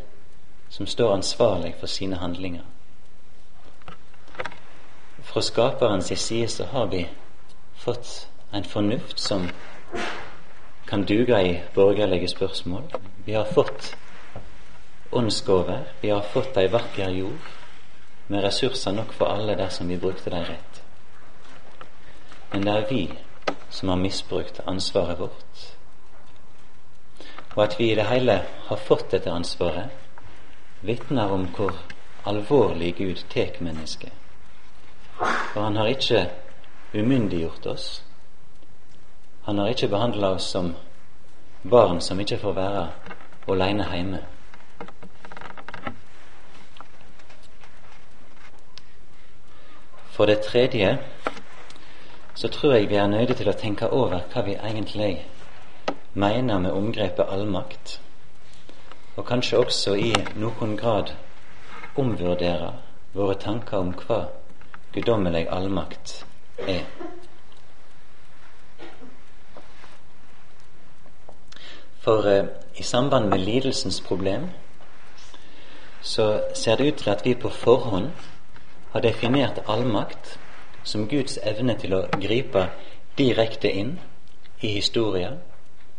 [0.69, 2.63] som står ansvarlig for sine handlinger.
[5.23, 7.07] Fra Skaperens side så har vi
[7.75, 9.49] fått en fornuft som
[10.87, 12.83] kan duge i borgerlige spørsmål.
[13.25, 13.95] Vi har fått
[15.11, 15.83] åndsgaver.
[16.01, 17.49] Vi har fått ei vakker jord
[18.27, 20.81] med ressurser nok for alle dersom vi brukte dem rett.
[22.51, 23.01] Men det er vi
[23.69, 25.71] som har misbrukt ansvaret vårt
[27.55, 29.89] og at vi i det hele har fått dette ansvaret,
[30.81, 31.75] vitner om hvor
[32.25, 34.11] alvorlig Gud tek mennesket.
[35.53, 36.29] For han har ikke
[36.93, 38.03] umyndiggjort oss.
[39.43, 40.75] Han har ikke behandla oss som
[41.63, 42.87] barn som ikke får være
[43.47, 44.21] aleine hjemme.
[50.11, 50.97] For det tredje
[52.33, 55.25] så tror jeg vi er nødt til å tenke over hva vi egentlig
[56.13, 57.99] mener med omgrepet allmakt,
[59.15, 61.13] og kanskje også i noen grad
[61.95, 62.73] omvurdere
[63.13, 64.21] våre tanker om hva
[64.93, 66.25] guddommelig allmakt
[66.67, 66.85] er.
[72.01, 74.49] For eh, i samband med lidelsens problem
[76.01, 78.09] så ser det ut til at vi på forhånd
[78.91, 80.39] har definert allmakt
[80.83, 82.67] som Guds evne til å gripe
[83.17, 83.97] direkte inn
[84.61, 85.39] i historien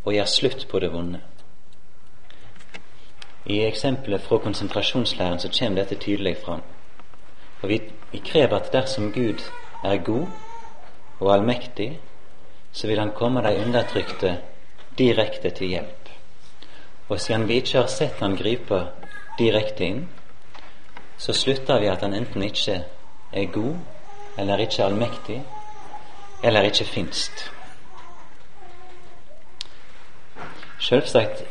[0.03, 1.19] og gjøre slutt på det vonde.
[3.45, 6.61] I eksempelet fra konsentrasjonslæren så kommer dette tydelig fram.
[7.61, 7.81] Og vi,
[8.11, 9.43] vi krever at dersom Gud
[9.83, 10.27] er god
[11.19, 11.99] og allmektig,
[12.71, 14.37] så vil Han komme de undertrykte
[14.97, 16.09] direkte til hjelp.
[17.09, 18.85] Og siden vi ikke har sett han gripe
[19.39, 20.07] direkte inn,
[21.17, 22.83] så slutter vi at han enten ikke
[23.33, 23.75] er god,
[24.37, 25.43] eller ikke allmektig,
[26.43, 27.51] eller ikke finst.
[30.83, 31.43] Selvsagt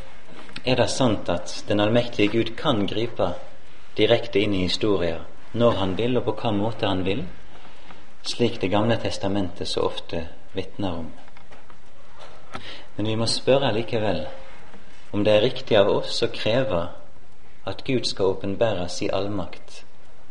[0.64, 3.33] er det sant at den allmektige Gud kan gripe
[3.97, 5.22] direkte inn i historien
[5.53, 7.26] når han vil, og på hva måte han vil,
[8.22, 11.11] slik Det gamle testamentet så ofte vitner om.
[12.97, 14.26] Men vi må spørre likevel
[15.12, 16.87] om det er riktig av oss å kreve
[17.66, 19.83] at Gud skal åpenbære i allmakt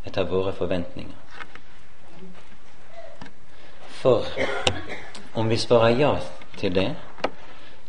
[0.05, 1.20] etter våre forventninger.
[4.01, 4.25] For
[5.33, 6.15] om vi svarer ja
[6.57, 6.95] til det,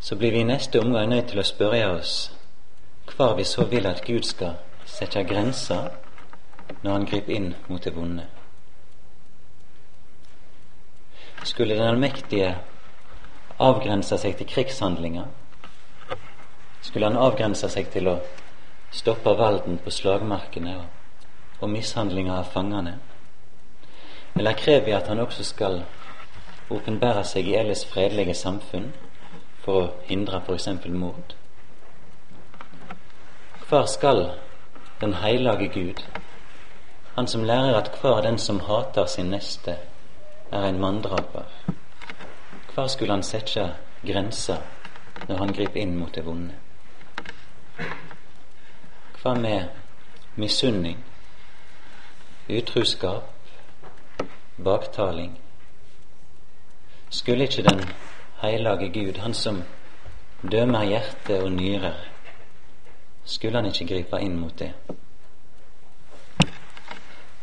[0.01, 2.17] så blir vi i neste omgang nødt til å spørre oss
[3.17, 5.89] hvor vi så vil at Gud skal sette grenser
[6.83, 8.27] når Han griper inn mot det vonde.
[11.45, 12.59] Skulle den allmektige
[13.59, 15.27] avgrense seg til krigshandlinger?
[16.83, 18.19] Skulle han avgrense seg til å
[18.93, 20.87] stoppe valden på slagmarkene og,
[21.61, 22.99] og mishandlinger av fangene?
[24.37, 25.83] Eller krever vi at han også skal
[26.73, 28.91] åpenbære seg i ellers fredelige samfunn
[29.65, 30.69] for å hindre f.eks.
[30.89, 31.37] mord?
[33.69, 34.31] Hvor skal
[35.01, 36.03] den hellige Gud,
[37.15, 39.77] han som lærer at hver den som hater sin neste,
[40.53, 41.49] er en manndraper,
[42.75, 43.71] hvor skulle han sette
[44.07, 44.61] grenser
[45.29, 46.55] når han griper inn mot det vonde?
[49.23, 49.69] Hva med
[50.37, 50.99] misunning,
[52.49, 53.29] utruskap,
[54.65, 55.37] baktaling?
[57.13, 57.85] Skulle ikke den
[58.43, 59.63] hellige Gud, han som
[60.53, 61.95] dømer hjerte og nyrer,
[63.25, 64.73] skulle han ikke gripe inn mot det?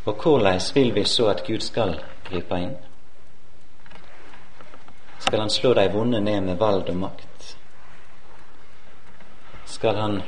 [0.05, 2.73] Og hvordan vil vi så at Gud skal gripe inn?
[5.19, 7.57] Skal han slå de vonde ned med vald og makt?
[9.65, 10.21] Skal han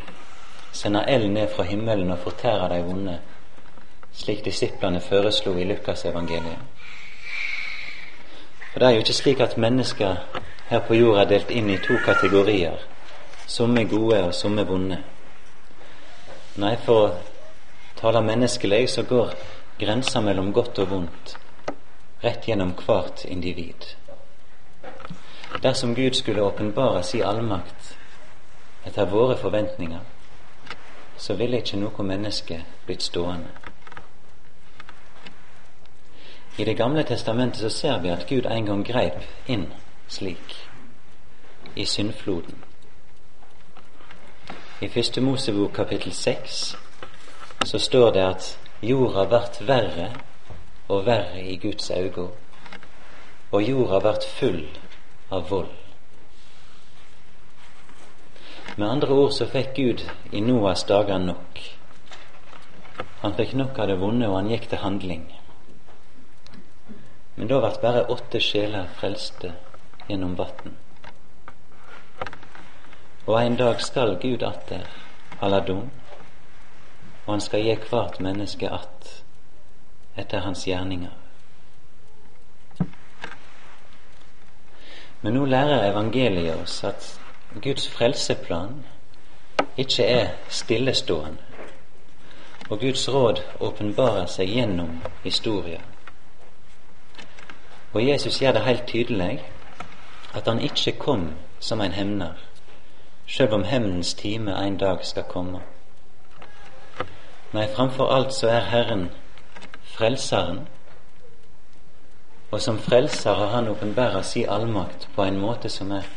[0.71, 3.19] sende eld ned fra himmelen og fortære de vonde,
[4.13, 6.59] slik disiplene foreslo i Lukasevangeliet.
[8.71, 10.15] For det er jo ikke slik at mennesker
[10.69, 12.79] her på jorda er delt inn i to kategorier,
[13.47, 14.97] Som er gode og som er vonde.
[16.55, 17.15] Nei, for å
[17.99, 19.33] tale menneskelig så går
[19.79, 21.35] grensa mellom godt og vondt
[22.23, 23.85] rett gjennom hvert individ.
[25.63, 27.95] Dersom Gud skulle åpenbare si allmakt
[28.85, 29.99] etter våre forventninger,
[31.17, 33.70] så ville ikke noe menneske blitt stående.
[36.57, 39.67] I Det gamle testamentet så ser vi at Gud en gang greip inn
[40.07, 40.67] slik
[41.75, 42.63] i syndfloden.
[44.81, 46.75] I Første Mosebok kapittel seks
[47.65, 50.11] så står det at jorda vart verre
[50.87, 52.27] og verre i Guds øyne,
[53.51, 54.65] og jorda vart full
[55.31, 55.69] av vold.
[58.77, 61.59] Med andre ord så fikk Gud i Noas dager nok.
[63.21, 65.40] Han fikk nok av det vonde, og han gikk til handling.
[67.41, 69.49] Men da ble bare åtte sjeler frelste
[70.05, 70.75] gjennom vann.
[73.25, 74.83] Og en dag skal Gud atter
[75.41, 75.87] alla dom,
[77.25, 79.23] og han skal gi hvert menneske att
[80.15, 81.17] etter hans gjerninger.
[85.21, 87.07] Men nå lærer evangeliet oss at
[87.61, 88.83] Guds frelseplan
[89.77, 91.41] ikke er stillestående,
[92.69, 95.81] og Guds råd åpenbarer seg gjennom historia.
[97.93, 99.41] Og Jesus gjør det helt tydelig
[100.33, 101.29] at han ikke kom
[101.59, 102.33] som en hemner,
[103.27, 105.59] sjøl om hevnens time en dag skal komme.
[107.51, 109.09] Nei, framfor alt så er Herren
[109.91, 110.67] Frelseren,
[112.51, 116.07] og som frelser har Han åpenbæra si allmakt på en måte som er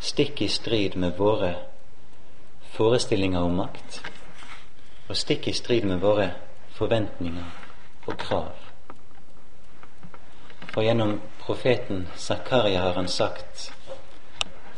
[0.00, 1.54] stikk i strid med våre
[2.70, 4.02] forestillinger om makt,
[5.08, 6.30] og stikk i strid med våre
[6.78, 7.44] forventninger
[8.06, 8.59] og krav.
[10.70, 13.72] For gjennom profeten Zakaria har han sagt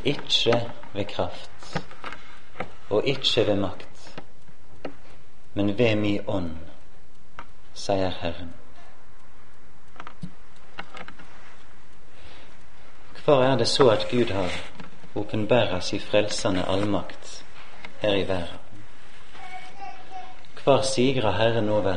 [0.04, 1.76] ikke ved kraft
[2.90, 4.20] og ikke ved makt,
[5.54, 6.56] men ved mi ånd,
[7.74, 8.52] sier Herren.
[13.24, 14.50] Hvor er det så at Gud har
[15.14, 17.44] åpenbæra si frelsende allmakt
[18.00, 18.58] her i verden.
[20.64, 21.96] Hvor sigrer Herren over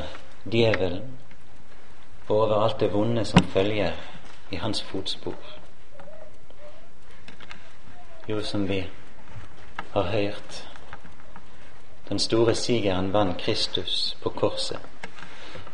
[0.52, 1.18] djevelen
[2.28, 3.92] og over alt det vonde som følger
[4.52, 5.36] i hans fotspor?
[8.30, 8.88] Jo, som vi
[9.94, 10.70] har hørt,
[12.10, 14.80] den store sigeren vant Kristus på korset.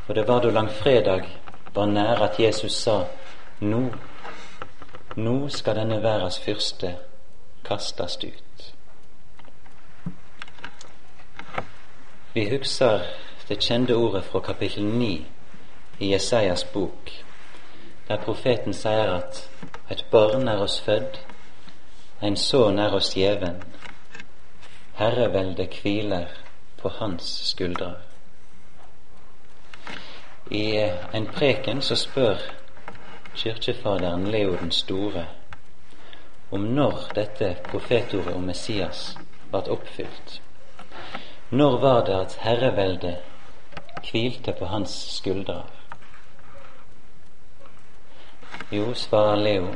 [0.07, 1.27] Og det var da langfredag
[1.73, 3.03] var nær at Jesus sa
[3.59, 3.81] nå,
[5.15, 6.95] nå skal denne verdens fyrste
[7.63, 8.73] kastast ut.
[12.33, 12.99] Vi husker
[13.49, 15.25] det kjente ordet fra kapittel 9
[16.01, 17.11] i Jesajas bok,
[18.07, 19.49] der profeten sier at
[19.93, 21.19] et barn er oss fødd,
[22.21, 23.59] en sønn er oss gjeven,
[24.97, 26.31] herreveldet hviler
[26.81, 27.99] på hans skuldrer.
[30.51, 30.65] I
[31.13, 32.41] en preken så spør
[33.35, 35.25] kirkefaderen Leo den store
[36.51, 39.03] om når dette profetordet om Messias
[39.51, 40.41] ble oppfylt.
[41.51, 45.61] Når var det at herreveldet hvilte på hans skuldre?
[48.74, 49.76] Jo, svarer Leo,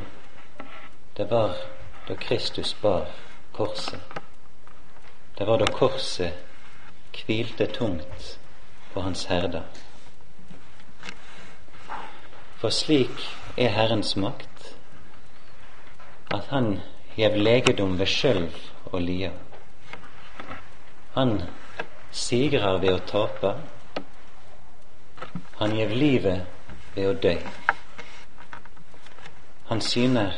[1.16, 1.56] det var
[2.08, 3.06] da Kristus bar
[3.52, 4.00] korset.
[5.38, 6.32] Det var da korset
[7.12, 8.38] hvilte tungt
[8.94, 9.62] på hans herder.
[12.56, 13.20] For slik
[13.56, 14.72] er Herrens makt,
[16.32, 16.80] at han
[17.16, 18.56] gjev legedom ved skjølv
[18.92, 19.30] og lia.
[21.20, 21.42] Han
[22.12, 23.54] sigrar ved å tape.
[25.60, 26.44] Han gjev livet
[26.96, 27.36] ved å dø.
[29.68, 30.32] Han syner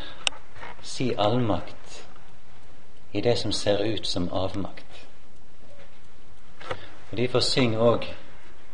[0.83, 2.07] si allmakt
[3.12, 5.07] i det som ser ut som avmakt.
[7.11, 8.05] Og Derfor synger òg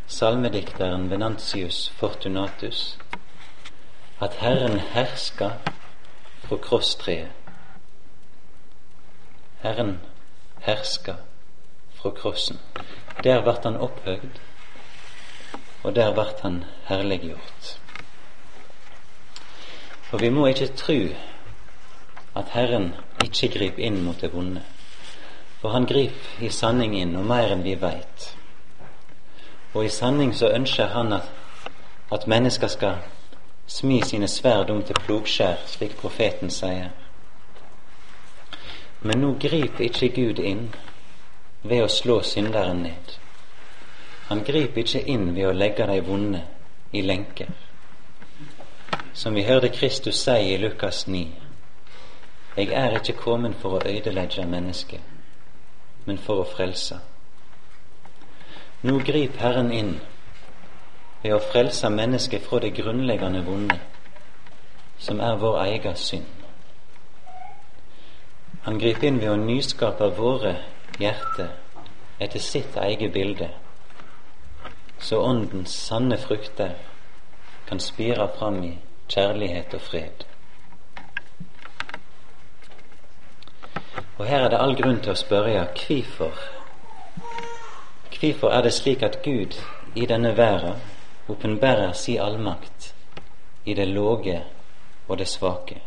[0.07, 2.99] salmedikteren Venantius Fortunatus
[4.21, 5.51] at Herren herska
[6.43, 7.31] fra krosstreet.
[9.63, 10.01] Herren
[10.61, 11.15] herska
[11.95, 12.59] fra krossen.
[13.25, 14.41] Der vart han opphøgd,
[15.83, 17.81] og der vart han herliggjort.
[20.15, 21.09] For vi må ikke tru
[22.39, 22.93] at Herren
[23.25, 24.61] ikke griper inn mot det vonde.
[25.59, 28.29] For han griper i sanning inn, og mer enn vi veit.
[29.73, 31.27] Og i sanning så ønsker han at,
[32.15, 33.03] at mennesker skal
[33.67, 36.95] smi sine sverd om til plogskjær, slik profeten sier.
[39.03, 40.69] Men nå griper ikke Gud inn
[41.67, 43.19] ved å slå synderen ned.
[44.31, 46.47] Han griper ikke inn ved å legge de vonde
[46.93, 47.64] i lenker.
[49.15, 51.29] Som vi hørte Kristus si i Lukas 9.
[52.57, 55.01] Jeg er ikke kommet for å ødelegge mennesket,
[56.05, 56.97] men for å frelse.
[58.83, 59.93] Nå grip Herren inn
[61.23, 63.77] ved å frelse mennesket fra det grunnleggende vonde,
[64.99, 66.27] som er vår egen synd.
[68.65, 70.57] Han griper inn ved å nyskape våre
[70.99, 71.55] hjerter
[72.19, 73.53] etter sitt eget bilde,
[74.99, 76.75] så Åndens sanne frukter
[77.71, 78.73] kan spire fram i
[79.15, 80.25] kjærlighet og fred.
[84.19, 86.43] Og her er det all grunn til å spørre hvorfor.
[88.15, 89.57] Hvorfor er det slik at Gud
[89.95, 90.79] i denne verden
[91.29, 92.95] åpenbærer si allmakt
[93.65, 94.43] i det låge
[95.09, 95.81] og det svake?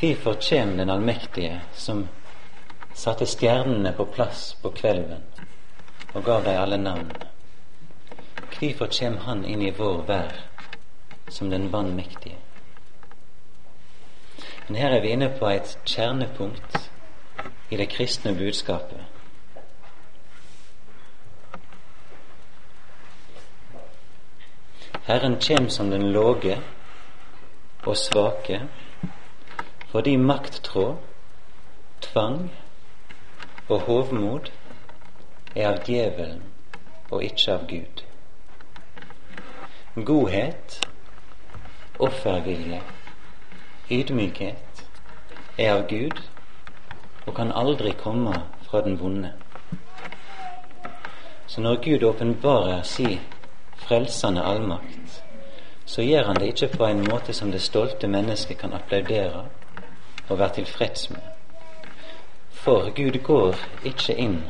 [0.00, 2.08] Hvorfor kjem Den allmektige, som
[2.94, 5.22] satte stjernene på plass på kvelden
[6.14, 7.12] og gav dem alle navn?
[8.58, 10.55] Hvorfor kjem Han inn i vår vær
[11.28, 12.36] som den vanmektige?
[14.68, 16.90] Men her er vi inne på et kjernepunkt
[17.70, 19.00] i det kristne budskapet.
[25.06, 26.58] Herren kjem som den låge
[27.86, 28.60] og svake
[29.90, 30.96] fordi makttråd,
[32.00, 32.50] tvang
[33.68, 34.50] og hovmod
[35.54, 36.42] er av djevelen
[37.10, 38.02] og ikke av Gud.
[39.94, 40.85] Godhet,
[41.98, 42.80] offervilje,
[43.90, 44.86] ydmykhet
[45.58, 46.22] er av Gud
[47.26, 49.32] og kan aldri komme fra den vonde.
[51.46, 53.20] Så når Gud åpenbarer si
[53.76, 55.22] frelsende allmakt,
[55.84, 59.44] så gjør han det ikke på en måte som det stolte mennesket kan applaudere
[60.28, 61.20] og være tilfreds med.
[62.50, 64.40] For Gud går ikke inn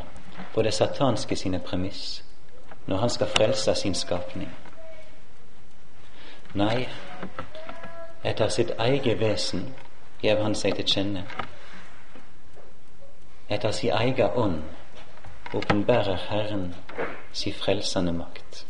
[0.55, 2.23] på det satanske sine premiss
[2.87, 4.51] når han skal frelse sin skapning.
[6.55, 6.89] Nei,
[8.25, 9.69] etter sitt eget vesen
[10.23, 11.27] gjev han seg til kjenne
[13.49, 14.63] etter si eiga ånd
[15.55, 16.75] åpenbærer Herren
[17.33, 18.67] si frelsende makt.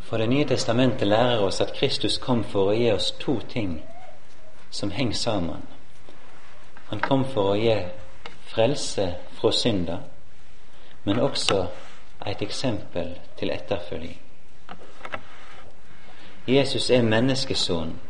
[0.00, 3.82] For Det nye testamentet lærer oss at Kristus kom for å gi oss to ting
[4.70, 5.62] som henger sammen.
[6.90, 7.78] Han kom for å gi
[8.46, 9.98] frelse fra synda,
[11.04, 11.66] men også
[12.26, 14.25] et eksempel til etterfølging.
[16.46, 18.00] Jesus er menneskesønnen.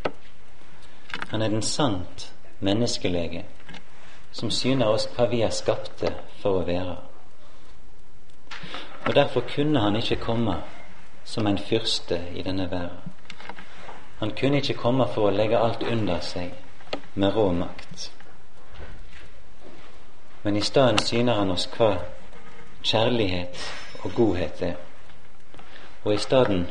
[1.28, 3.44] Han er den sant menneskelege
[4.32, 6.10] som syner oss hva vi er skapte
[6.42, 6.96] for å være.
[9.06, 10.58] Og Derfor kunne han ikke komme
[11.24, 13.12] som en fyrste i denne verden.
[14.18, 16.52] Han kunne ikke komme for å legge alt under seg
[17.14, 18.10] med rå makt.
[20.42, 21.94] Men i stedet syner han oss hva
[22.82, 23.72] kjærlighet
[24.04, 24.76] og godhet er.
[26.04, 26.66] Og i stedet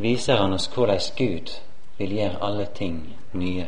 [0.00, 1.52] viser han oss hvordan Gud
[1.98, 3.66] vil gjøre alle ting nye.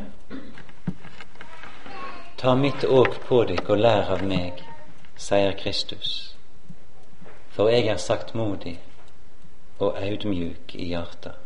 [2.36, 4.62] Ta mitt åk på dykk og lær av meg,
[5.14, 6.34] sier Kristus,
[7.54, 8.78] for jeg er saktmodig
[9.78, 11.36] og audmjuk i hjertet.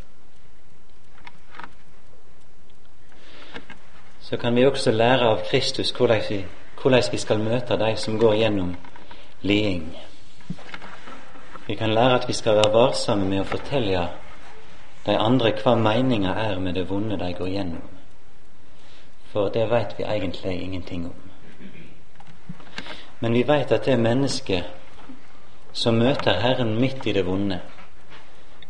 [4.21, 6.23] Så kan vi også lære av Kristus hvordan
[7.11, 8.75] vi, skal møte de som går gjennom
[9.41, 9.85] liding.
[11.67, 14.07] Vi kan lære at vi skal være varsomme med å fortelle
[15.07, 17.83] de andre hva meninga er med det vonde de går gjennom.
[19.31, 21.15] For det veit vi egentlig ingenting om.
[23.19, 24.63] Men vi veit at det mennesket
[25.73, 27.59] som møter Herren midt i det vonde,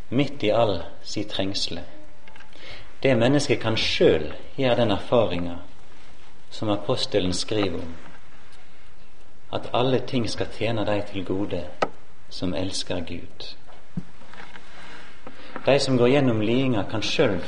[0.10, 1.84] midt i all si trengsle,
[3.04, 5.58] det mennesket kan sjøl gjøre den erfaringa
[6.50, 7.96] som apostelen skriver om,
[9.54, 11.64] at alle ting skal tjene deg til gode
[12.30, 13.54] som elsker Gud.
[15.68, 17.42] De som går gjennom lidinga, kan sjøl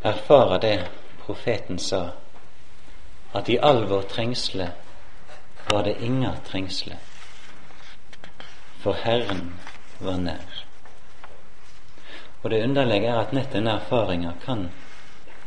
[0.00, 0.76] erfare det
[1.26, 2.14] profeten sa,
[3.36, 4.70] at i all vår trengsle
[5.68, 6.96] var det inga trengsle,
[8.80, 9.50] for Herren
[9.98, 10.62] var nær.
[12.40, 14.70] Og det underlige er at nett denne erfaringa kan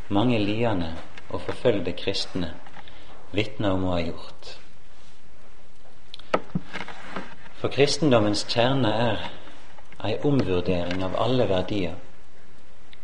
[0.06, 0.92] mange lidende
[1.30, 2.52] og forfølgde kristne
[3.34, 4.54] vitne om å ha gjort.
[7.58, 9.28] For kristendommens kjerne er
[10.04, 11.94] ei omvurdering av alle verdier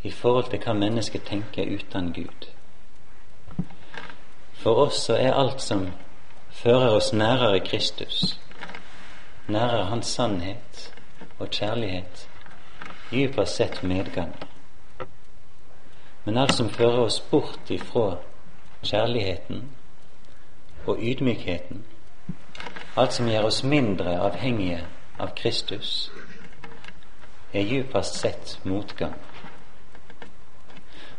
[0.03, 2.49] i forhold til hva mennesket tenker uten Gud.
[4.53, 5.89] For oss så er alt som
[6.51, 8.39] fører oss nærere Kristus,
[9.49, 10.93] nærere Hans sannhet
[11.39, 12.29] og kjærlighet,
[13.11, 14.35] dypere sett medgang.
[16.25, 18.17] Men alt som fører oss bort ifra
[18.83, 19.71] kjærligheten
[20.87, 21.85] og ydmykheten,
[22.97, 24.81] alt som gjør oss mindre avhengige
[25.19, 26.11] av Kristus,
[27.57, 29.15] er djupest sett motgang.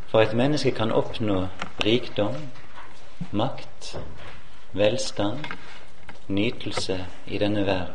[0.07, 1.47] For et menneske kan oppnå
[1.85, 2.35] rikdom,
[3.31, 3.97] makt,
[4.73, 5.45] velstand,
[6.27, 7.93] nytelse i denne verden.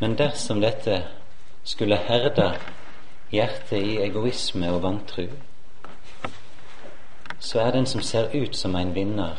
[0.00, 1.02] Men dersom dette
[1.64, 2.52] skulle herde
[3.32, 5.26] hjertet i egoisme og vantru,
[7.40, 9.36] så er den som ser ut som en vinner,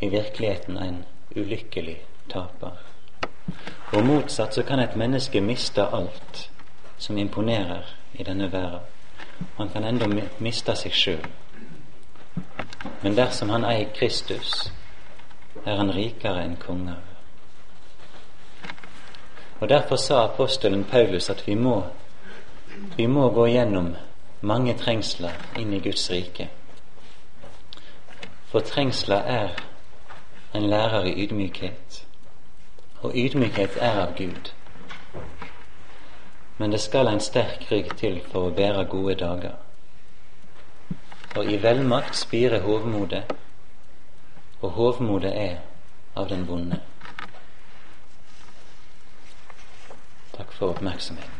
[0.00, 1.04] i virkeligheten en
[1.36, 1.96] ulykkelig
[2.30, 2.87] taper.
[3.92, 6.50] Og motsatt så kan et menneske miste alt
[6.98, 8.80] som imponerer i denne verden.
[9.56, 10.06] Han kan enda
[10.38, 11.28] miste seg sjøl.
[13.02, 14.72] Men dersom han eier Kristus,
[15.64, 16.98] er han rikere enn konger.
[19.60, 21.82] Og Derfor sa apostelen Paulus at vi må,
[22.96, 23.94] vi må gå gjennom
[24.40, 26.48] mange trengsler inn i Guds rike.
[28.48, 29.58] For trengsler er
[30.54, 31.87] en lærer i ydmykhet,
[33.02, 34.52] og ydmykhet er av Gud.
[36.58, 39.54] Men det skal en sterk rygg til for å bære gode dager.
[41.32, 43.22] For i velmakt spirer hovmodet,
[44.60, 45.56] og hovmodet er
[46.16, 46.80] av den vonde.
[50.34, 51.37] Takk for oppmerksomheten.